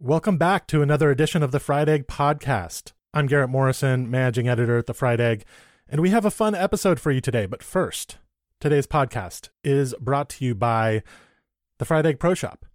[0.00, 2.90] Welcome back to another edition of the Fried Egg Podcast.
[3.14, 5.44] I'm Garrett Morrison, managing editor at the Fried Egg,
[5.88, 7.46] and we have a fun episode for you today.
[7.46, 8.18] But first,
[8.60, 11.04] today's podcast is brought to you by
[11.78, 12.66] the Fried Egg Pro Shop.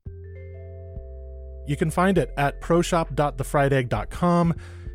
[1.68, 4.54] You can find it at proshop.thefriedegg.com,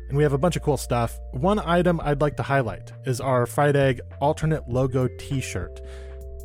[0.09, 1.19] and we have a bunch of cool stuff.
[1.31, 5.79] One item I'd like to highlight is our Fried Egg alternate logo t shirt.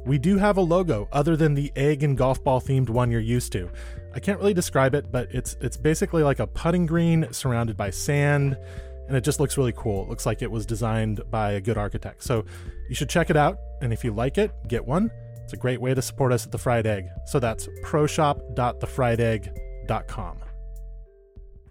[0.04, 3.20] We do have a logo other than the egg and golf ball themed one you're
[3.20, 3.70] used to.
[4.14, 7.90] I can't really describe it, but it's it's basically like a putting green surrounded by
[7.90, 8.56] sand,
[9.08, 10.04] and it just looks really cool.
[10.04, 12.24] It looks like it was designed by a good architect.
[12.24, 12.44] So
[12.88, 15.10] you should check it out, and if you like it, get one.
[15.44, 17.06] It's a great way to support us at the Fried Egg.
[17.26, 20.36] So that's proshop.thefriedegg.com.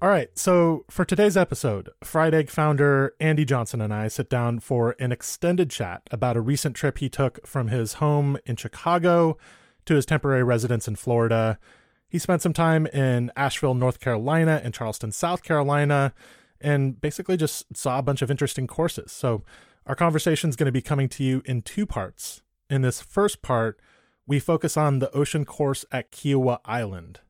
[0.01, 4.59] All right, so for today's episode, Fried Egg founder Andy Johnson and I sit down
[4.59, 9.37] for an extended chat about a recent trip he took from his home in Chicago
[9.85, 11.59] to his temporary residence in Florida.
[12.09, 16.13] He spent some time in Asheville, North Carolina, and Charleston, South Carolina,
[16.59, 19.11] and basically just saw a bunch of interesting courses.
[19.11, 19.43] So,
[19.85, 22.41] our conversation is going to be coming to you in two parts.
[22.69, 23.79] In this first part,
[24.27, 27.21] we focus on the ocean course at Kiawah Island.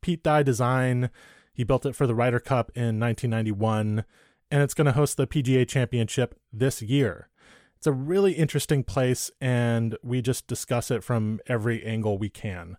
[0.00, 1.10] Pete Dye Design
[1.58, 4.04] he built it for the Ryder Cup in 1991,
[4.48, 7.30] and it's going to host the PGA Championship this year.
[7.76, 12.76] It's a really interesting place, and we just discuss it from every angle we can.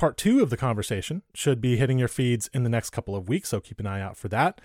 [0.00, 3.28] Part two of the conversation should be hitting your feeds in the next couple of
[3.28, 4.58] weeks, so keep an eye out for that.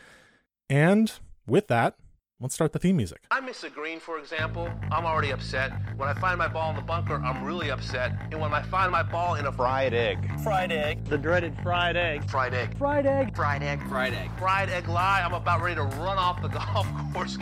[0.69, 1.11] And
[1.45, 1.97] with that,
[2.41, 3.23] Let's start the theme music.
[3.31, 4.69] I miss a green, for example.
[4.91, 5.71] I'm already upset.
[5.95, 8.11] When I find my ball in the bunker, I'm really upset.
[8.29, 11.95] And when I find my ball in a fried egg, fried egg, the dreaded fried
[11.95, 15.75] egg, fried egg, fried egg, fried egg, fried egg, fried egg lie, I'm about ready
[15.75, 17.37] to run off the golf course.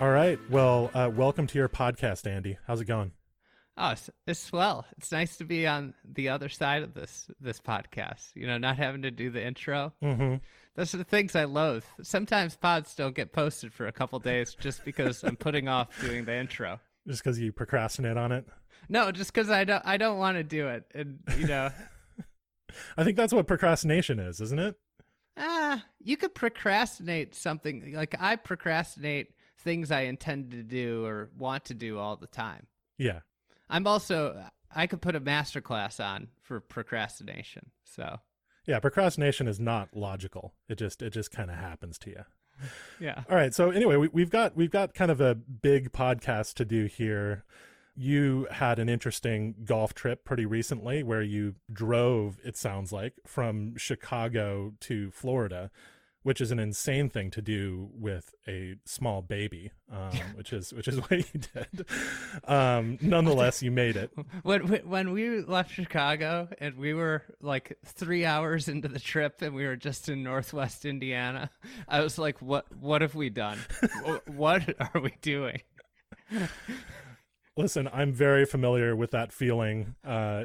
[0.00, 0.38] All right.
[0.50, 2.58] Well, uh, welcome to your podcast, Andy.
[2.66, 3.12] How's it going?
[3.76, 4.86] Oh, it's, it's swell.
[4.98, 8.34] It's nice to be on the other side of this this podcast.
[8.34, 9.92] You know, not having to do the intro.
[10.02, 10.36] Mm-hmm.
[10.74, 11.84] Those are the things I loathe.
[12.02, 16.24] Sometimes pods don't get posted for a couple days just because I'm putting off doing
[16.24, 16.80] the intro.
[17.06, 18.46] Just because you procrastinate on it?
[18.88, 19.82] No, just because I don't.
[19.86, 21.70] I don't want to do it, and you know.
[22.96, 24.74] I think that's what procrastination is, isn't it?
[25.36, 27.92] Ah, uh, you could procrastinate something.
[27.94, 29.34] Like I procrastinate
[29.64, 32.66] things I intend to do or want to do all the time.
[32.98, 33.20] Yeah.
[33.68, 34.44] I'm also
[34.74, 37.70] I could put a master class on for procrastination.
[37.84, 38.20] So
[38.66, 40.54] Yeah, procrastination is not logical.
[40.68, 42.24] It just it just kind of happens to you.
[43.00, 43.24] Yeah.
[43.28, 43.52] All right.
[43.52, 47.44] So anyway, we, we've got we've got kind of a big podcast to do here.
[47.96, 53.76] You had an interesting golf trip pretty recently where you drove, it sounds like, from
[53.76, 55.70] Chicago to Florida
[56.24, 60.88] which is an insane thing to do with a small baby, um, which is which
[60.88, 61.86] is what you did.
[62.46, 64.10] Um, nonetheless, you made it.
[64.42, 69.54] When when we left Chicago and we were like three hours into the trip and
[69.54, 71.50] we were just in Northwest Indiana,
[71.88, 73.58] I was like, "What what have we done?
[74.26, 75.60] what are we doing?"
[77.56, 79.94] Listen, I'm very familiar with that feeling.
[80.04, 80.44] Uh,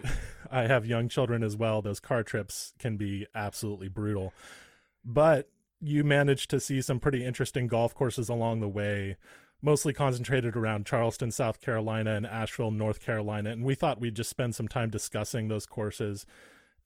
[0.51, 1.81] I have young children as well.
[1.81, 4.31] Those car trips can be absolutely brutal.
[5.03, 5.50] But
[5.81, 9.17] you managed to see some pretty interesting golf courses along the way,
[9.62, 13.51] mostly concentrated around Charleston, South Carolina, and Asheville, North Carolina.
[13.51, 16.25] And we thought we'd just spend some time discussing those courses.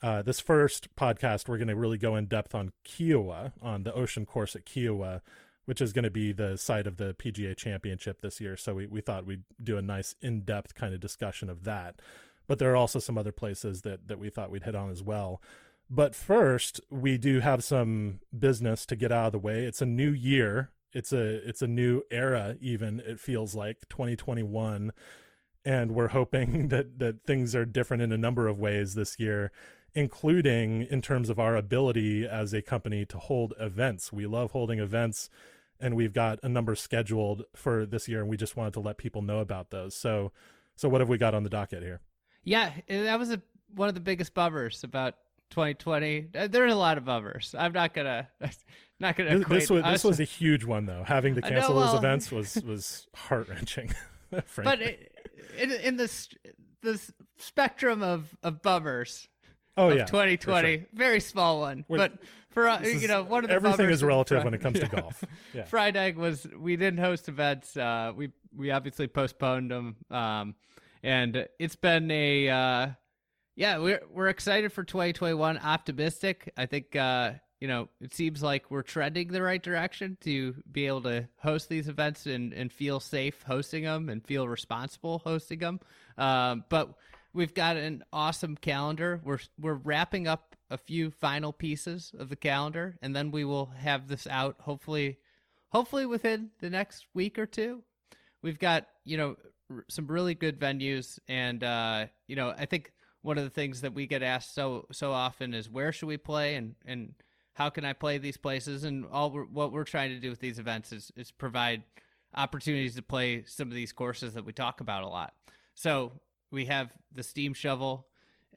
[0.02, 3.94] Uh, this first podcast, we're going to really go in depth on Kiawah, on the
[3.94, 5.22] ocean course at Kiawah,
[5.66, 8.58] which is going to be the site of the PGA Championship this year.
[8.58, 12.02] So we, we thought we'd do a nice in depth kind of discussion of that.
[12.48, 15.02] But there are also some other places that, that we thought we'd hit on as
[15.02, 15.42] well.
[15.94, 19.66] But first, we do have some business to get out of the way.
[19.66, 20.72] It's a new year.
[20.92, 24.92] It's a it's a new era even it feels like 2021
[25.66, 29.52] and we're hoping that that things are different in a number of ways this year
[29.96, 34.12] including in terms of our ability as a company to hold events.
[34.12, 35.30] We love holding events
[35.80, 38.98] and we've got a number scheduled for this year and we just wanted to let
[38.98, 39.96] people know about those.
[39.96, 40.32] So
[40.76, 42.02] so what have we got on the docket here?
[42.44, 43.42] Yeah, that was a
[43.76, 45.16] one of the biggest bummers about
[45.54, 46.30] 2020.
[46.36, 47.54] Uh, there are a lot of bummers.
[47.58, 48.28] I'm not gonna
[49.00, 49.38] not gonna.
[49.38, 51.04] This, this was this was a huge one though.
[51.06, 53.94] Having to cancel know, well, those events was was heart wrenching.
[54.32, 55.12] but it,
[55.58, 56.28] in, in the
[56.82, 57.00] the
[57.38, 59.28] spectrum of of bummers.
[59.76, 60.86] Oh of yeah, 2020, sure.
[60.94, 61.84] very small one.
[61.88, 62.20] We're, but
[62.52, 64.88] for uh, you know, one of the everything is relative when it comes yeah.
[64.88, 65.24] to golf.
[65.52, 65.64] Yeah.
[65.64, 67.76] Fried Egg was we didn't host events.
[67.76, 69.96] Uh, we we obviously postponed them.
[70.12, 70.56] Um,
[71.04, 72.88] and it's been a uh,
[73.56, 75.60] yeah, we're we're excited for 2021.
[75.60, 76.52] Optimistic.
[76.58, 80.88] I think uh, you know it seems like we're trending the right direction to be
[80.88, 85.60] able to host these events and and feel safe hosting them and feel responsible hosting
[85.60, 85.80] them.
[86.18, 86.96] Um, but
[87.34, 89.22] we've got an awesome calendar.
[89.24, 93.68] We're we're wrapping up a few final pieces of the calendar, and then we will
[93.78, 95.20] have this out hopefully,
[95.70, 97.84] hopefully within the next week or two.
[98.42, 99.36] We've got you know
[99.90, 102.92] some really good venues, and uh, you know I think
[103.24, 106.18] one of the things that we get asked so so often is where should we
[106.18, 107.16] play and and
[107.54, 108.84] how can I play these places?
[108.84, 111.84] And all we're, what we're trying to do with these events is is provide
[112.36, 115.34] opportunities to play some of these courses that we talk about a lot.
[115.76, 116.14] So
[116.52, 118.08] we have the Steam Shovel,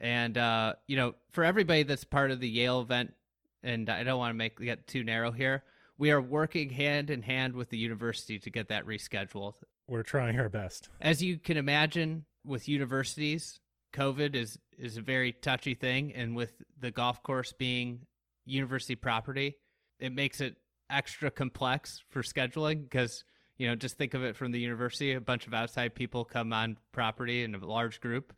[0.01, 3.15] and uh, you know, for everybody that's part of the Yale event,
[3.62, 5.62] and I don't want to make get too narrow here.
[5.99, 9.55] We are working hand in hand with the university to get that rescheduled.
[9.89, 10.91] We're trying our best.
[11.01, 13.61] As you can imagine, with universities,
[13.97, 18.01] COVID is is a very touchy thing, and with the golf course being
[18.45, 19.57] university property,
[19.99, 20.57] it makes it
[20.91, 23.25] extra complex for scheduling because
[23.57, 26.53] you know just think of it from the university a bunch of outside people come
[26.53, 28.35] on property in a large group.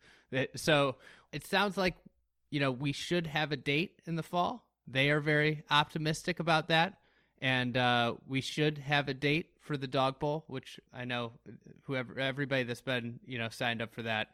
[0.55, 0.97] So
[1.33, 1.97] it sounds like
[2.51, 4.65] you know we should have a date in the fall.
[4.87, 6.95] They are very optimistic about that.
[7.41, 11.31] And uh, we should have a date for the dog bowl which i know
[11.83, 14.29] whoever everybody that's been you know signed up for that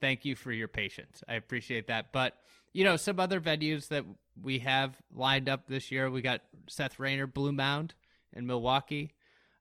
[0.00, 2.34] thank you for your patience i appreciate that but
[2.72, 4.04] you know some other venues that
[4.42, 7.94] we have lined up this year we got seth Raynor blue mound
[8.32, 9.14] in milwaukee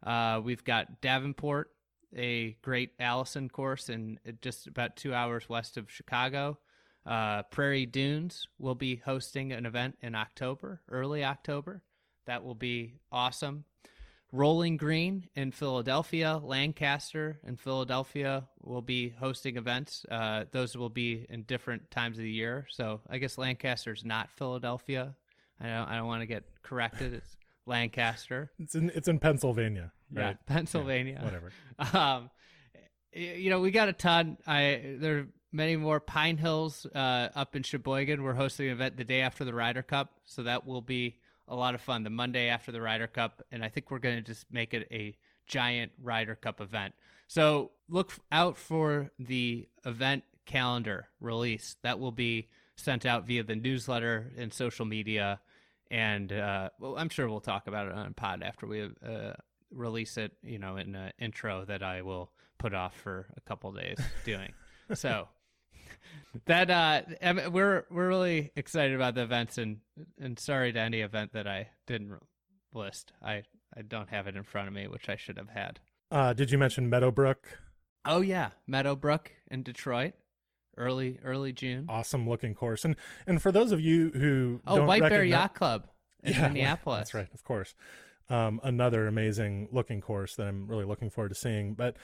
[0.04, 1.72] uh, we've got Davenport,
[2.16, 6.58] a great Allison course, and just about two hours west of Chicago.
[7.06, 11.82] Uh, Prairie Dunes will be hosting an event in October, early October.
[12.26, 13.66] That will be awesome.
[14.32, 20.06] Rolling Green in Philadelphia, Lancaster in Philadelphia will be hosting events.
[20.10, 22.68] Uh, those will be in different times of the year.
[22.70, 25.16] So I guess Lancaster is not Philadelphia.
[25.60, 25.88] I don't.
[25.90, 27.14] I don't want to get corrected.
[27.16, 28.52] It's Lancaster.
[28.60, 29.92] It's in it's in Pennsylvania.
[30.14, 30.38] Yeah, Right?
[30.46, 31.18] Pennsylvania.
[31.20, 31.52] Yeah, whatever.
[31.98, 32.30] Um,
[33.12, 34.38] you know, we got a ton.
[34.46, 36.00] I there are many more.
[36.00, 38.22] Pine Hills uh, up in Sheboygan.
[38.22, 41.18] We're hosting an event the day after the Ryder Cup, so that will be
[41.50, 42.04] a lot of fun.
[42.04, 44.88] The Monday after the Ryder Cup, and I think we're going to just make it
[44.92, 45.16] a
[45.48, 46.94] giant Ryder Cup event.
[47.28, 51.76] So look out for the event calendar release.
[51.84, 55.40] That will be sent out via the newsletter and social media.
[55.92, 59.34] And uh, well, I'm sure we'll talk about it on pod after we uh,
[59.72, 60.32] release it.
[60.44, 64.54] You know, in an intro that I will put off for a couple days doing.
[64.94, 65.28] so
[66.46, 69.78] that uh, we're we're really excited about the events, and
[70.20, 72.20] and sorry to any event that I didn't
[72.74, 73.14] list.
[73.24, 73.44] I
[73.76, 75.80] I don't have it in front of me, which I should have had.
[76.12, 77.60] Uh, did you mention Meadowbrook?
[78.06, 80.14] Oh yeah, Meadowbrook in Detroit,
[80.78, 81.86] early early June.
[81.90, 82.86] Awesome looking course.
[82.86, 82.96] And
[83.28, 85.88] and for those of you who Oh, White Bear Yacht Club
[86.24, 87.00] in Yeah, Minneapolis.
[87.00, 87.76] That's right, of course.
[88.30, 91.74] Um, another amazing looking course that I'm really looking forward to seeing.
[91.74, 91.98] But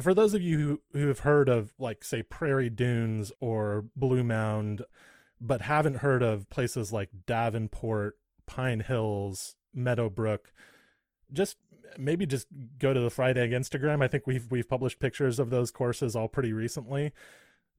[0.00, 4.22] for those of you who, who have heard of, like, say, Prairie Dunes or Blue
[4.22, 4.82] Mound,
[5.40, 8.16] but haven't heard of places like Davenport,
[8.46, 10.52] Pine Hills, Meadowbrook,
[11.32, 11.56] just
[11.96, 12.46] maybe just
[12.78, 14.02] go to the Fried Egg Instagram.
[14.02, 17.12] I think we've we've published pictures of those courses all pretty recently.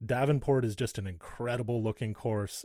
[0.04, 2.64] Davenport is just an incredible looking course.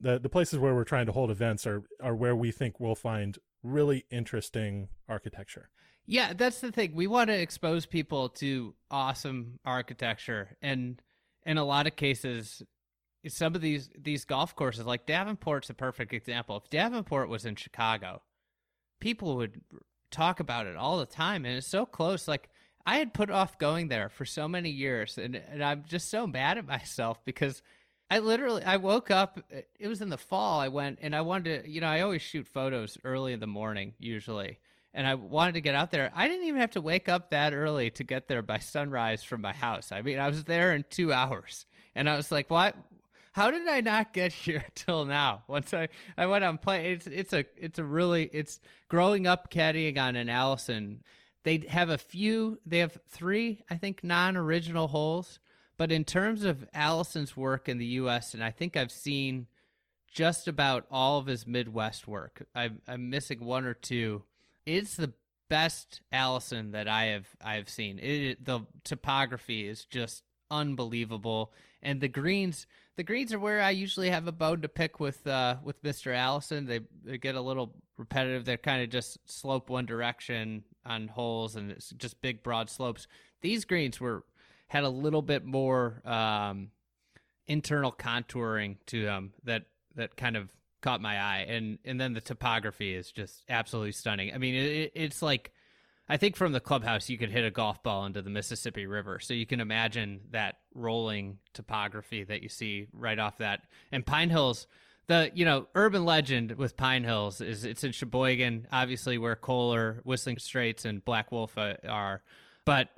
[0.00, 2.94] The the places where we're trying to hold events are are where we think we'll
[2.94, 5.70] find really interesting architecture.
[6.06, 6.94] Yeah, that's the thing.
[6.94, 11.00] We want to expose people to awesome architecture, and
[11.46, 12.62] in a lot of cases,
[13.28, 16.56] some of these these golf courses, like Davenport's a perfect example.
[16.58, 18.20] If Davenport was in Chicago,
[19.00, 19.62] people would
[20.10, 22.28] talk about it all the time, and it's so close.
[22.28, 22.50] Like
[22.84, 26.26] I had put off going there for so many years, and and I'm just so
[26.26, 27.62] mad at myself because
[28.10, 29.42] I literally I woke up.
[29.54, 30.60] Uh, it was in the fall.
[30.60, 31.70] I went and I wanted to.
[31.70, 34.58] You know, I always shoot photos early in the morning usually
[34.94, 36.12] and I wanted to get out there.
[36.14, 39.40] I didn't even have to wake up that early to get there by sunrise from
[39.40, 39.90] my house.
[39.90, 42.76] I mean, I was there in two hours, and I was like, "What?
[43.32, 47.08] How did I not get here till now?" Once I I went on play, it's
[47.08, 51.02] it's a it's a really it's growing up caddying on an Allison.
[51.42, 52.58] They have a few.
[52.64, 55.40] They have three, I think, non-original holes.
[55.76, 59.48] But in terms of Allison's work in the U.S., and I think I've seen
[60.10, 62.46] just about all of his Midwest work.
[62.54, 64.22] I'm, I'm missing one or two
[64.66, 65.12] it's the
[65.50, 67.98] best Allison that I have I have seen.
[67.98, 71.52] It the topography is just unbelievable,
[71.82, 72.66] and the greens
[72.96, 76.12] the greens are where I usually have a bone to pick with uh, with Mister
[76.12, 76.66] Allison.
[76.66, 78.44] They they get a little repetitive.
[78.44, 83.06] They're kind of just slope one direction on holes, and it's just big broad slopes.
[83.40, 84.24] These greens were
[84.68, 86.70] had a little bit more um,
[87.46, 89.64] internal contouring to them that
[89.96, 90.50] that kind of
[90.84, 94.32] caught my eye, and and then the topography is just absolutely stunning.
[94.34, 95.50] I mean, it, it's like
[96.08, 99.18] I think from the clubhouse you could hit a golf ball into the Mississippi River,
[99.18, 103.62] so you can imagine that rolling topography that you see right off that.
[103.90, 104.66] And Pine Hills,
[105.06, 110.02] the you know urban legend with Pine Hills is it's in Sheboygan, obviously where Kohler,
[110.04, 112.22] Whistling Straits, and Black Wolf uh, are,
[112.66, 112.90] but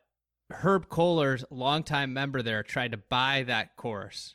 [0.51, 4.35] Herb Kohler's longtime member there tried to buy that course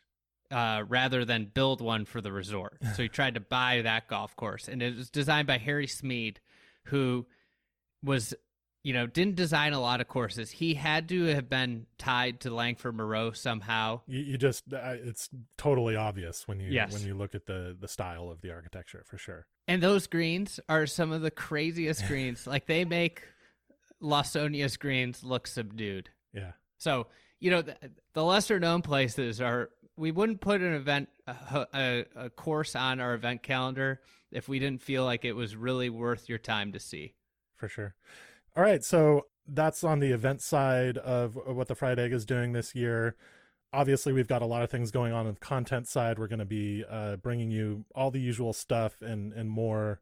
[0.52, 2.78] uh, rather than build one for the resort.
[2.96, 6.40] So he tried to buy that golf course, and it was designed by Harry Smead,
[6.86, 7.26] who
[8.04, 8.34] was,
[8.84, 10.52] you know, didn't design a lot of courses.
[10.52, 14.02] He had to have been tied to Langford Moreau somehow.
[14.08, 16.92] You, you just uh, it's totally obvious when you Yes.
[16.94, 19.46] when you look at the the style of the architecture for sure.
[19.68, 22.48] And those greens are some of the craziest greens.
[22.48, 23.22] like they make
[24.02, 26.10] Lawsonia's greens look subdued.
[26.34, 26.54] Yeah.
[26.78, 27.08] So
[27.40, 27.76] you know the,
[28.14, 29.70] the lesser known places are.
[29.98, 34.82] We wouldn't put an event a, a, course on our event calendar if we didn't
[34.82, 37.14] feel like it was really worth your time to see.
[37.56, 37.96] for sure.
[38.56, 42.54] All right, so that's on the event side of what the Fried Egg is doing
[42.54, 43.16] this year.
[43.74, 46.20] Obviously, we've got a lot of things going on on the content side.
[46.20, 50.02] We're going to be uh, bringing you all the usual stuff and and more.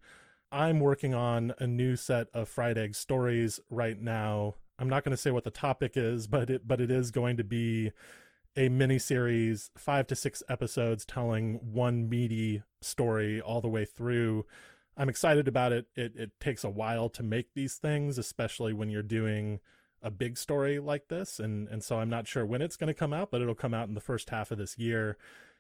[0.51, 4.55] I'm working on a new set of Fried Egg stories right now.
[4.79, 7.38] I'm not going to say what the topic is, but it but it is going
[7.38, 7.91] to be
[8.60, 14.46] a mini series, five to six episodes, telling one meaty story all the way through.
[14.98, 15.88] I'm excited about it.
[15.96, 19.62] It it takes a while to make these things, especially when you're doing
[20.04, 22.94] a big story like this, and and so I'm not sure when it's going to
[22.94, 25.18] come out, but it'll come out in the first half of this year.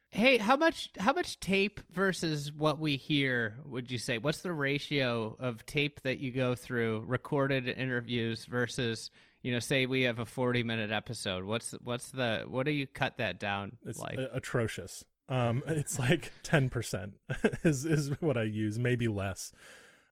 [0.09, 4.17] Hey, how much how much tape versus what we hear would you say?
[4.17, 9.09] What's the ratio of tape that you go through, recorded interviews versus,
[9.41, 11.43] you know, say we have a 40 minute episode.
[11.45, 14.19] What's what's the what do you cut that down It's like?
[14.33, 15.03] atrocious.
[15.27, 17.13] Um, it's like ten percent
[17.63, 19.51] is is what I use, maybe less.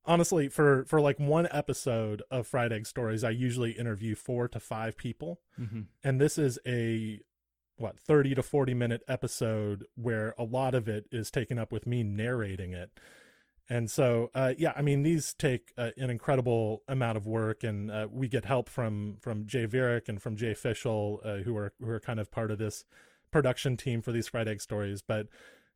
[0.05, 4.59] Honestly, for for like one episode of Fried Egg Stories, I usually interview four to
[4.59, 5.41] five people.
[5.59, 5.87] Mhm.
[6.03, 7.19] and this is a
[7.79, 11.85] what 30 to 40 minute episode where a lot of it is taken up with
[11.85, 12.89] me narrating it
[13.69, 17.91] and so uh, yeah i mean these take uh, an incredible amount of work and
[17.91, 21.73] uh, we get help from from jay Varick and from jay Fischel, uh, who are
[21.79, 22.85] who are kind of part of this
[23.31, 25.01] production team for these fried egg stories.
[25.01, 25.27] But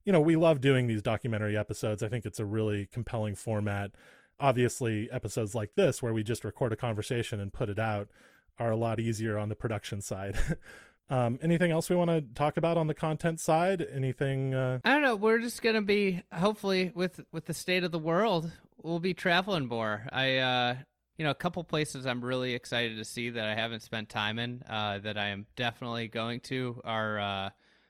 [0.05, 2.01] you know we love doing these documentary episodes.
[2.01, 3.91] I think it's a really compelling format.
[4.39, 8.09] Obviously episodes like this where we just record a conversation and put it out
[8.57, 10.37] are a lot easier on the production side.
[11.11, 13.85] um, anything else we want to talk about on the content side?
[13.93, 14.55] Anything?
[14.55, 15.17] Uh, I don't know.
[15.17, 18.49] We're just gonna be hopefully with with the state of the world,
[18.81, 20.07] we'll be traveling more.
[20.11, 20.75] I uh
[21.17, 24.39] you know a couple places I'm really excited to see that I haven't spent time
[24.39, 24.63] in.
[24.69, 27.49] Uh, that I am definitely going to are uh,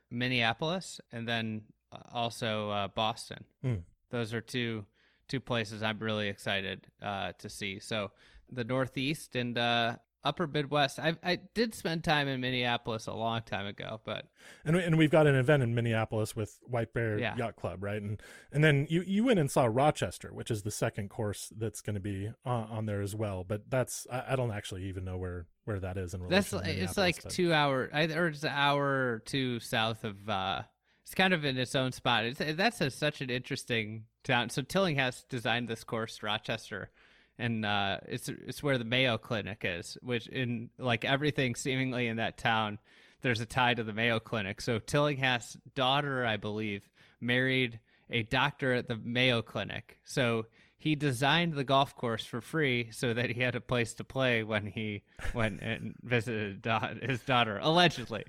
[0.09, 1.61] Minneapolis and then
[1.91, 3.43] uh, also uh, Boston.
[3.61, 3.75] Hmm.
[4.09, 4.85] Those are two
[5.27, 7.79] two places I'm really excited uh, to see.
[7.79, 8.11] So
[8.51, 10.99] the Northeast and uh, Upper Midwest.
[10.99, 14.25] I I did spend time in Minneapolis a long time ago, but
[14.65, 17.35] and and we've got an event in Minneapolis with White Bear Yeah.
[17.35, 18.01] Yacht Club, right?
[18.01, 21.81] And and then you you went and saw Rochester, which is the second course that's
[21.81, 23.43] going to be on, on there as well.
[23.43, 26.57] But that's I, I don't actually even know where where that is in relation.
[26.59, 28.83] That's it's like but- two hour, I- or it's an hour
[29.15, 30.29] or two south of.
[30.29, 30.63] uh
[31.03, 32.25] It's kind of in its own spot.
[32.25, 34.49] It's that's a, such an interesting town.
[34.49, 36.91] So Tillinghast designed this course, Rochester,
[37.37, 39.97] and uh, it's it's where the Mayo Clinic is.
[40.01, 42.79] Which in like everything seemingly in that town,
[43.21, 44.61] there's a tie to the Mayo Clinic.
[44.61, 49.99] So Tillinghast's daughter, I believe, married a doctor at the Mayo Clinic.
[50.03, 50.47] So
[50.77, 54.43] he designed the golf course for free so that he had a place to play
[54.43, 56.65] when he went and visited
[57.01, 58.23] his daughter, allegedly.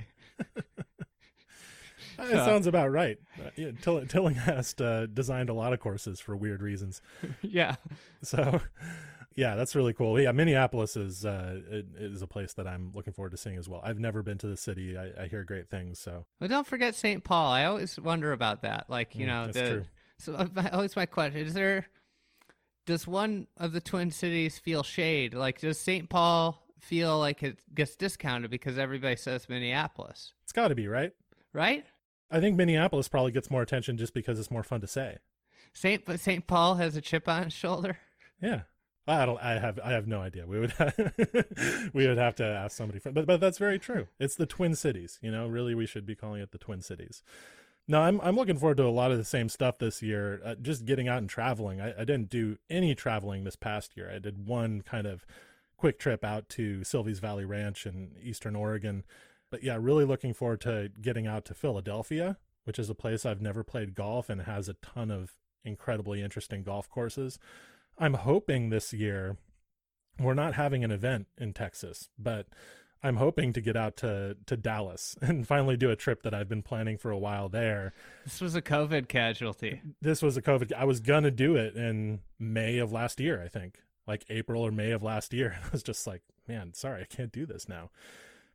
[2.19, 3.19] It sounds about right.
[3.38, 7.00] Uh, yeah, Till- Tillinghast uh, designed a lot of courses for weird reasons.
[7.42, 7.76] yeah.
[8.23, 8.61] So,
[9.37, 10.21] yeah, that's really cool.
[10.21, 11.61] Yeah, Minneapolis is uh,
[11.99, 13.81] is a place that I'm looking forward to seeing as well.
[13.83, 14.97] I've never been to the city.
[14.97, 15.99] I, I hear great things.
[15.99, 17.25] So, Well, don't forget St.
[17.25, 17.52] Paul.
[17.52, 18.87] I always wonder about that.
[18.88, 19.85] Like, you Mm, know, that's the, true.
[20.19, 21.87] so uh, always my question is there,
[22.87, 25.35] does one of the Twin Cities feel shade?
[25.35, 26.09] Like, does St.
[26.11, 31.12] Paul feel like it gets discounted because everybody says Minneapolis, it's got to be right.
[31.52, 31.87] right?
[32.32, 35.18] I think Minneapolis probably gets more attention just because it's more fun to say.
[35.72, 36.20] St.
[36.20, 36.46] St.
[36.46, 37.98] Paul has a chip on his shoulder.
[38.40, 38.62] Yeah.
[39.06, 39.42] I don't.
[39.42, 39.80] I have.
[39.82, 40.46] I have no idea.
[40.46, 40.74] We would.
[41.92, 43.00] we would have to ask somebody.
[43.00, 44.06] From, but but that's very true.
[44.20, 45.18] It's the Twin Cities.
[45.20, 47.22] You know, really, we should be calling it the Twin Cities.
[47.88, 48.20] No, I'm.
[48.20, 50.40] I'm looking forward to a lot of the same stuff this year.
[50.44, 51.80] Uh, just getting out and traveling.
[51.80, 54.08] I, I didn't do any traveling this past year.
[54.08, 55.26] I did one kind of
[55.76, 59.02] quick trip out to Silvies Valley Ranch in Eastern Oregon.
[59.52, 63.42] But yeah, really looking forward to getting out to Philadelphia, which is a place I've
[63.42, 67.38] never played golf and has a ton of incredibly interesting golf courses.
[67.99, 69.37] I'm hoping this year
[70.18, 72.47] we're not having an event in Texas, but
[73.02, 76.49] I'm hoping to get out to to Dallas and finally do a trip that I've
[76.49, 77.92] been planning for a while there.
[78.25, 79.82] This was a COVID casualty.
[80.00, 80.73] This was a COVID.
[80.73, 84.71] I was gonna do it in May of last year, I think, like April or
[84.71, 85.59] May of last year.
[85.62, 87.90] I was just like, man, sorry, I can't do this now.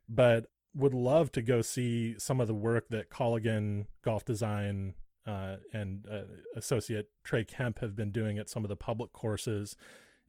[0.08, 0.46] But
[0.78, 4.94] would love to go see some of the work that Colligan Golf Design
[5.26, 6.22] uh, and uh,
[6.56, 9.76] associate Trey Kemp have been doing at some of the public courses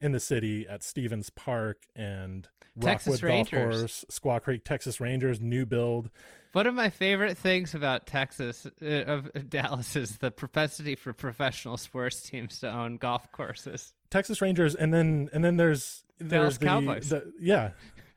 [0.01, 2.47] in the city at Stevens Park and
[2.81, 3.79] Texas Rockwood Golf Rangers.
[3.81, 6.09] Course, Squaw Creek, Texas Rangers, new build.
[6.53, 11.13] One of my favorite things about Texas, uh, of of Dallas, is the propensity for
[11.13, 13.93] professional sports teams to own golf courses.
[14.09, 17.09] Texas Rangers, and then and then there's Dallas there's the, Cowboys.
[17.09, 17.71] the- yeah,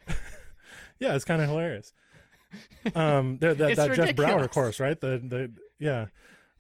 [0.98, 1.92] yeah, it's kind of hilarious.
[2.94, 5.00] Um, that, It's that Jeff Brauer course, right?
[5.00, 6.06] The the yeah,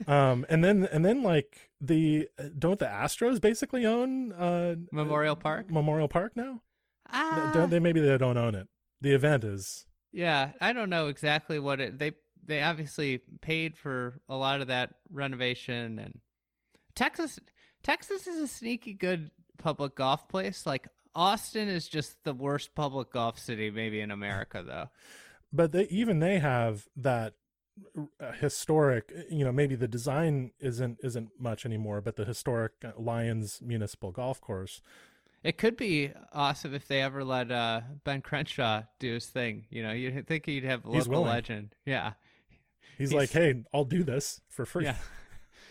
[0.06, 5.70] um, and then and then like the don't the Astros basically own uh Memorial Park.
[5.70, 6.62] Memorial Park now?
[7.10, 7.78] Ah, Don't they?
[7.78, 8.68] Maybe they don't own it.
[9.00, 11.98] The event is yeah, I don't know exactly what it.
[11.98, 12.12] They
[12.44, 16.20] they obviously paid for a lot of that renovation, and
[16.94, 17.38] Texas
[17.82, 20.66] Texas is a sneaky good public golf place.
[20.66, 24.88] Like Austin is just the worst public golf city maybe in America, though.
[25.52, 27.34] But they even they have that
[28.40, 33.60] historic you know maybe the design isn't isn't much anymore but the historic uh, lions
[33.62, 34.80] municipal golf course
[35.42, 39.64] It could be awesome if they ever let uh, Ben Crenshaw do his thing.
[39.70, 41.74] You know, you'd think he'd have a local legend.
[41.84, 42.12] Yeah,
[42.98, 44.96] he's, He's- like hey i'll do this for free yeah.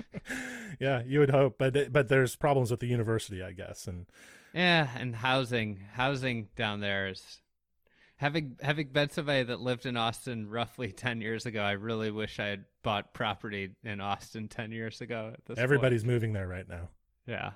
[0.80, 4.08] yeah you would hope but but there's problems with the university i guess and
[4.54, 7.40] Yeah, and housing, housing down there is
[8.22, 11.62] having having been somebody that lived in Austin roughly ten years ago.
[11.62, 15.32] I really wish I had bought property in Austin ten years ago.
[15.34, 15.60] At this point.
[15.60, 16.90] everybody's moving there right now
[17.28, 17.52] yeah,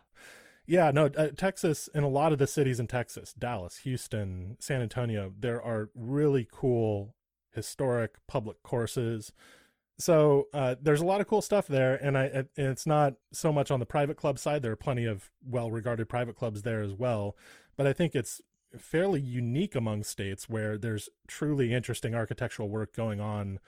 [0.65, 4.81] yeah no uh, texas and a lot of the cities in texas dallas houston san
[4.81, 7.15] antonio there are really cool
[7.53, 9.31] historic public courses
[9.97, 13.51] so uh, there's a lot of cool stuff there and i and it's not so
[13.51, 16.81] much on the private club side there are plenty of well regarded private clubs there
[16.81, 17.35] as well
[17.77, 18.41] but i think it's
[18.81, 23.59] fairly unique among states where there's truly interesting architectural work going on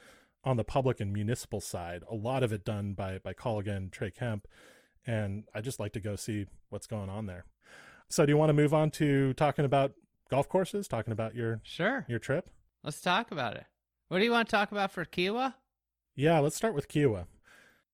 [0.44, 4.12] on the public and municipal side a lot of it done by by colligan trey
[4.12, 4.48] kemp
[5.06, 7.46] and i just like to go see what's going on there
[8.10, 9.94] so do you want to move on to talking about
[10.30, 12.06] golf courses talking about your sure.
[12.08, 12.50] your trip
[12.88, 13.66] Let's talk about it.
[14.08, 15.56] What do you want to talk about for Kiawah?
[16.16, 17.26] Yeah, let's start with Kiawah.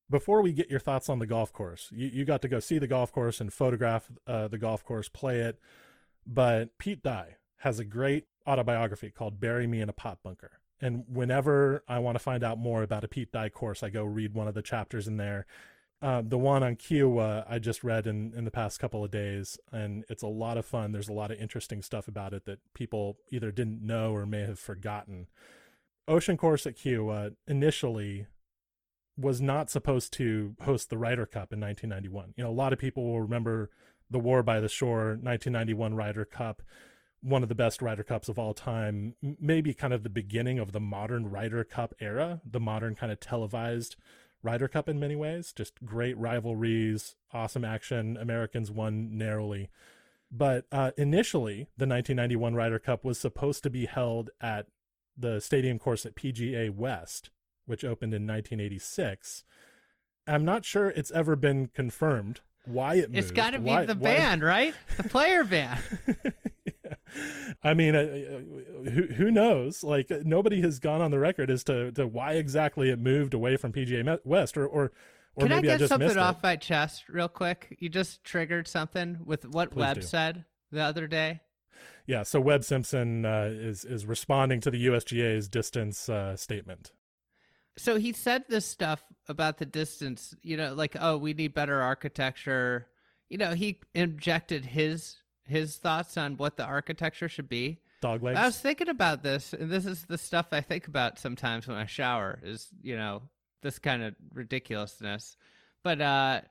[0.07, 2.77] Before we get your thoughts on the golf course, you, you got to go see
[2.77, 5.59] the golf course and photograph uh, the golf course, play it.
[6.25, 10.59] But Pete Dye has a great autobiography called Bury Me in a Pot Bunker.
[10.81, 14.03] And whenever I want to find out more about a Pete Dye course, I go
[14.03, 15.45] read one of the chapters in there.
[16.01, 19.57] Uh, the one on Kiawah I just read in, in the past couple of days,
[19.71, 20.91] and it's a lot of fun.
[20.91, 24.41] There's a lot of interesting stuff about it that people either didn't know or may
[24.41, 25.27] have forgotten.
[26.05, 28.27] Ocean Course at Kiawah initially
[29.17, 32.33] was not supposed to host the Ryder Cup in 1991.
[32.35, 33.69] You know, a lot of people will remember
[34.13, 36.61] the War by the Shore 1991 Ryder Cup,
[37.21, 40.71] one of the best Ryder Cups of all time, maybe kind of the beginning of
[40.71, 43.97] the modern Ryder Cup era, the modern kind of televised
[44.41, 45.51] Ryder Cup in many ways.
[45.53, 48.17] Just great rivalries, awesome action.
[48.17, 49.69] Americans won narrowly.
[50.31, 54.67] But uh, initially, the 1991 Ryder Cup was supposed to be held at
[55.17, 57.29] the stadium course at PGA West,
[57.65, 59.43] which opened in 1986.
[60.25, 63.17] I'm not sure it's ever been confirmed why it moved.
[63.17, 64.73] It's got to be why- the why- band, right?
[64.97, 65.79] The player band.
[67.63, 69.83] I mean, uh, uh, who who knows?
[69.83, 73.55] Like nobody has gone on the record as to, to why exactly it moved away
[73.57, 74.91] from PGA West, or or
[75.35, 76.43] or Can I maybe I, get just something off it.
[76.43, 77.77] my chest real quick?
[77.79, 80.01] You just triggered something with what Please Webb do.
[80.01, 81.41] said the other day.
[82.07, 86.91] Yeah, so Webb Simpson uh, is is responding to the USGA's distance uh, statement.
[87.77, 91.81] So he said this stuff about the distance, you know, like oh, we need better
[91.81, 92.87] architecture.
[93.29, 97.79] You know, he injected his his thoughts on what the architecture should be.
[98.01, 98.37] Dog legs.
[98.37, 101.77] I was thinking about this, and this is the stuff I think about sometimes when
[101.77, 102.39] I shower.
[102.43, 103.23] Is you know
[103.61, 105.37] this kind of ridiculousness,
[105.83, 106.41] but uh,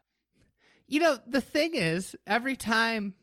[0.88, 3.14] you know the thing is, every time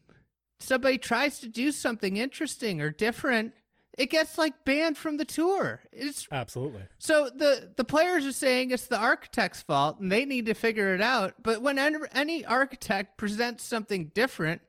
[0.60, 3.54] somebody tries to do something interesting or different,
[3.98, 5.82] it gets like banned from the tour.
[5.92, 6.84] It's Absolutely.
[6.98, 10.94] so the the players are saying it's the architect's fault and they need to figure
[10.96, 11.36] it out.
[11.42, 14.62] But when any, any architect presents something different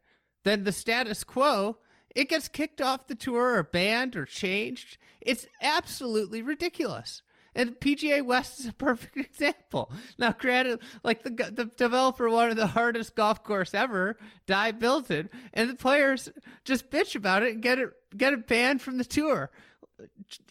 [0.44, 1.76] than the status quo,
[2.14, 4.98] it gets kicked off the tour or banned or changed.
[5.20, 7.22] It's absolutely ridiculous.
[7.54, 9.90] And PGA West is a perfect example.
[10.18, 15.30] Now, granted, like the the developer wanted the hardest golf course ever, Dye built it,
[15.52, 16.28] and the players
[16.64, 19.50] just bitch about it and get it get it banned from the tour.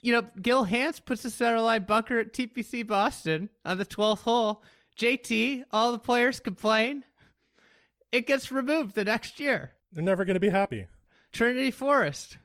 [0.02, 4.24] You know, Gil Hanse puts a center line bunker at TPC Boston on the twelfth
[4.24, 4.64] hole.
[4.98, 7.06] JT, all the players complain.
[8.12, 9.72] It gets removed the next year.
[9.94, 10.88] They're never going to be happy.
[11.32, 12.38] Trinity Forest.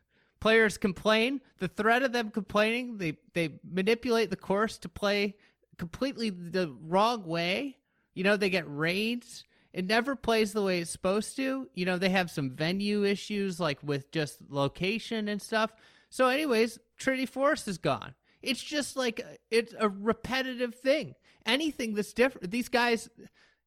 [0.45, 1.41] Players complain.
[1.57, 5.37] The threat of them complaining, they they manipulate the course to play
[5.79, 7.79] completely the wrong way.
[8.13, 9.45] You know, they get raids.
[9.73, 11.67] It never plays the way it's supposed to.
[11.73, 15.73] You know, they have some venue issues like with just location and stuff.
[16.11, 18.15] So, anyways, Trinity Forest is gone.
[18.43, 21.15] It's just like it's a repetitive thing.
[21.47, 23.09] Anything that's different, these guys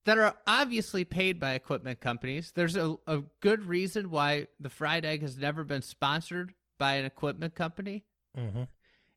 [0.06, 2.52] that are obviously paid by equipment companies.
[2.54, 7.06] There's a, a good reason why the fried egg has never been sponsored by an
[7.06, 8.04] equipment company.
[8.38, 8.64] Mm-hmm.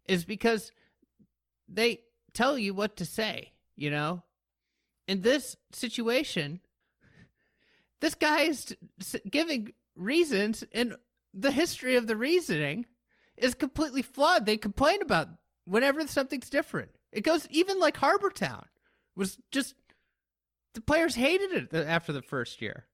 [0.09, 0.73] Is because
[1.69, 2.01] they
[2.33, 4.23] tell you what to say, you know?
[5.07, 6.61] In this situation,
[8.01, 8.77] this guy is
[9.29, 10.97] giving reasons, and
[11.35, 12.87] the history of the reasoning
[13.37, 14.47] is completely flawed.
[14.47, 15.29] They complain about
[15.65, 16.91] whenever something's different.
[17.13, 18.67] It goes even like Harbour Town
[19.17, 19.75] was just
[20.75, 22.87] the players hated it after the first year.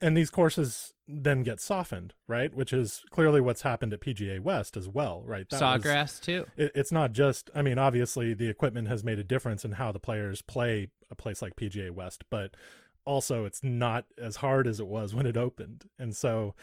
[0.00, 2.54] And these courses then get softened, right?
[2.54, 5.48] Which is clearly what's happened at PGA West as well, right?
[5.50, 6.46] That Sawgrass was, too.
[6.56, 7.50] It, it's not just.
[7.54, 11.14] I mean, obviously the equipment has made a difference in how the players play a
[11.14, 12.56] place like PGA West, but
[13.04, 15.84] also it's not as hard as it was when it opened.
[15.98, 16.54] And so,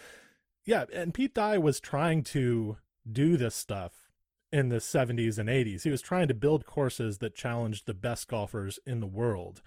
[0.66, 2.78] yeah, and Pete Dye was trying to
[3.10, 4.10] do this stuff
[4.52, 5.84] in the 70s and 80s.
[5.84, 9.62] He was trying to build courses that challenged the best golfers in the world.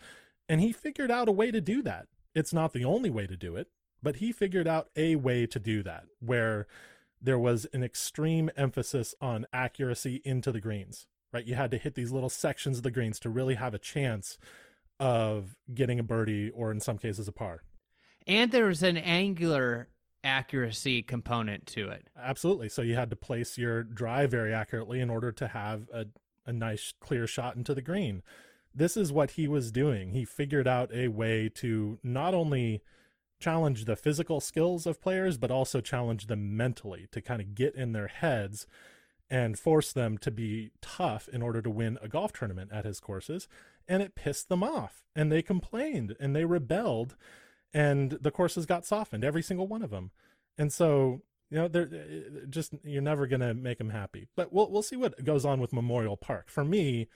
[0.49, 2.09] And he figured out a way to do that.
[2.35, 3.69] It's not the only way to do it,
[4.03, 6.67] but he figured out a way to do that where
[7.21, 11.47] there was an extreme emphasis on accuracy into the greens, right?
[11.47, 14.39] You had to hit these little sections of the greens to really have a chance
[14.99, 17.63] of getting a birdie or in some cases a par.
[18.27, 19.89] And there was an angular
[20.25, 22.09] accuracy component to it.
[22.17, 22.69] Absolutely.
[22.69, 26.07] So you had to place your drive very accurately in order to have a,
[26.47, 28.23] a nice clear shot into the green
[28.75, 30.11] this is what he was doing.
[30.13, 32.83] He figured out a way to not only
[33.43, 37.75] challenge the physical skills of players, but also challenge them mentally to kind of get
[37.75, 38.67] in their heads
[39.29, 43.01] and force them to be tough in order to win a golf tournament at his
[43.01, 43.49] courses.
[43.89, 45.03] And it pissed them off.
[45.17, 47.17] And they complained and they rebelled.
[47.75, 50.11] And the courses got softened, every single one of them.
[50.59, 54.29] And so, you know, they're eh, just, you're never going to make them happy.
[54.37, 56.51] But we'll, we'll see what goes on with Memorial Park.
[56.51, 57.09] For me,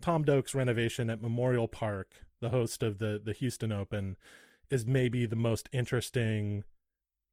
[0.00, 4.16] Tom Doak's renovation at Memorial Park, the host of the the Houston Open,
[4.70, 6.64] is maybe the most interesting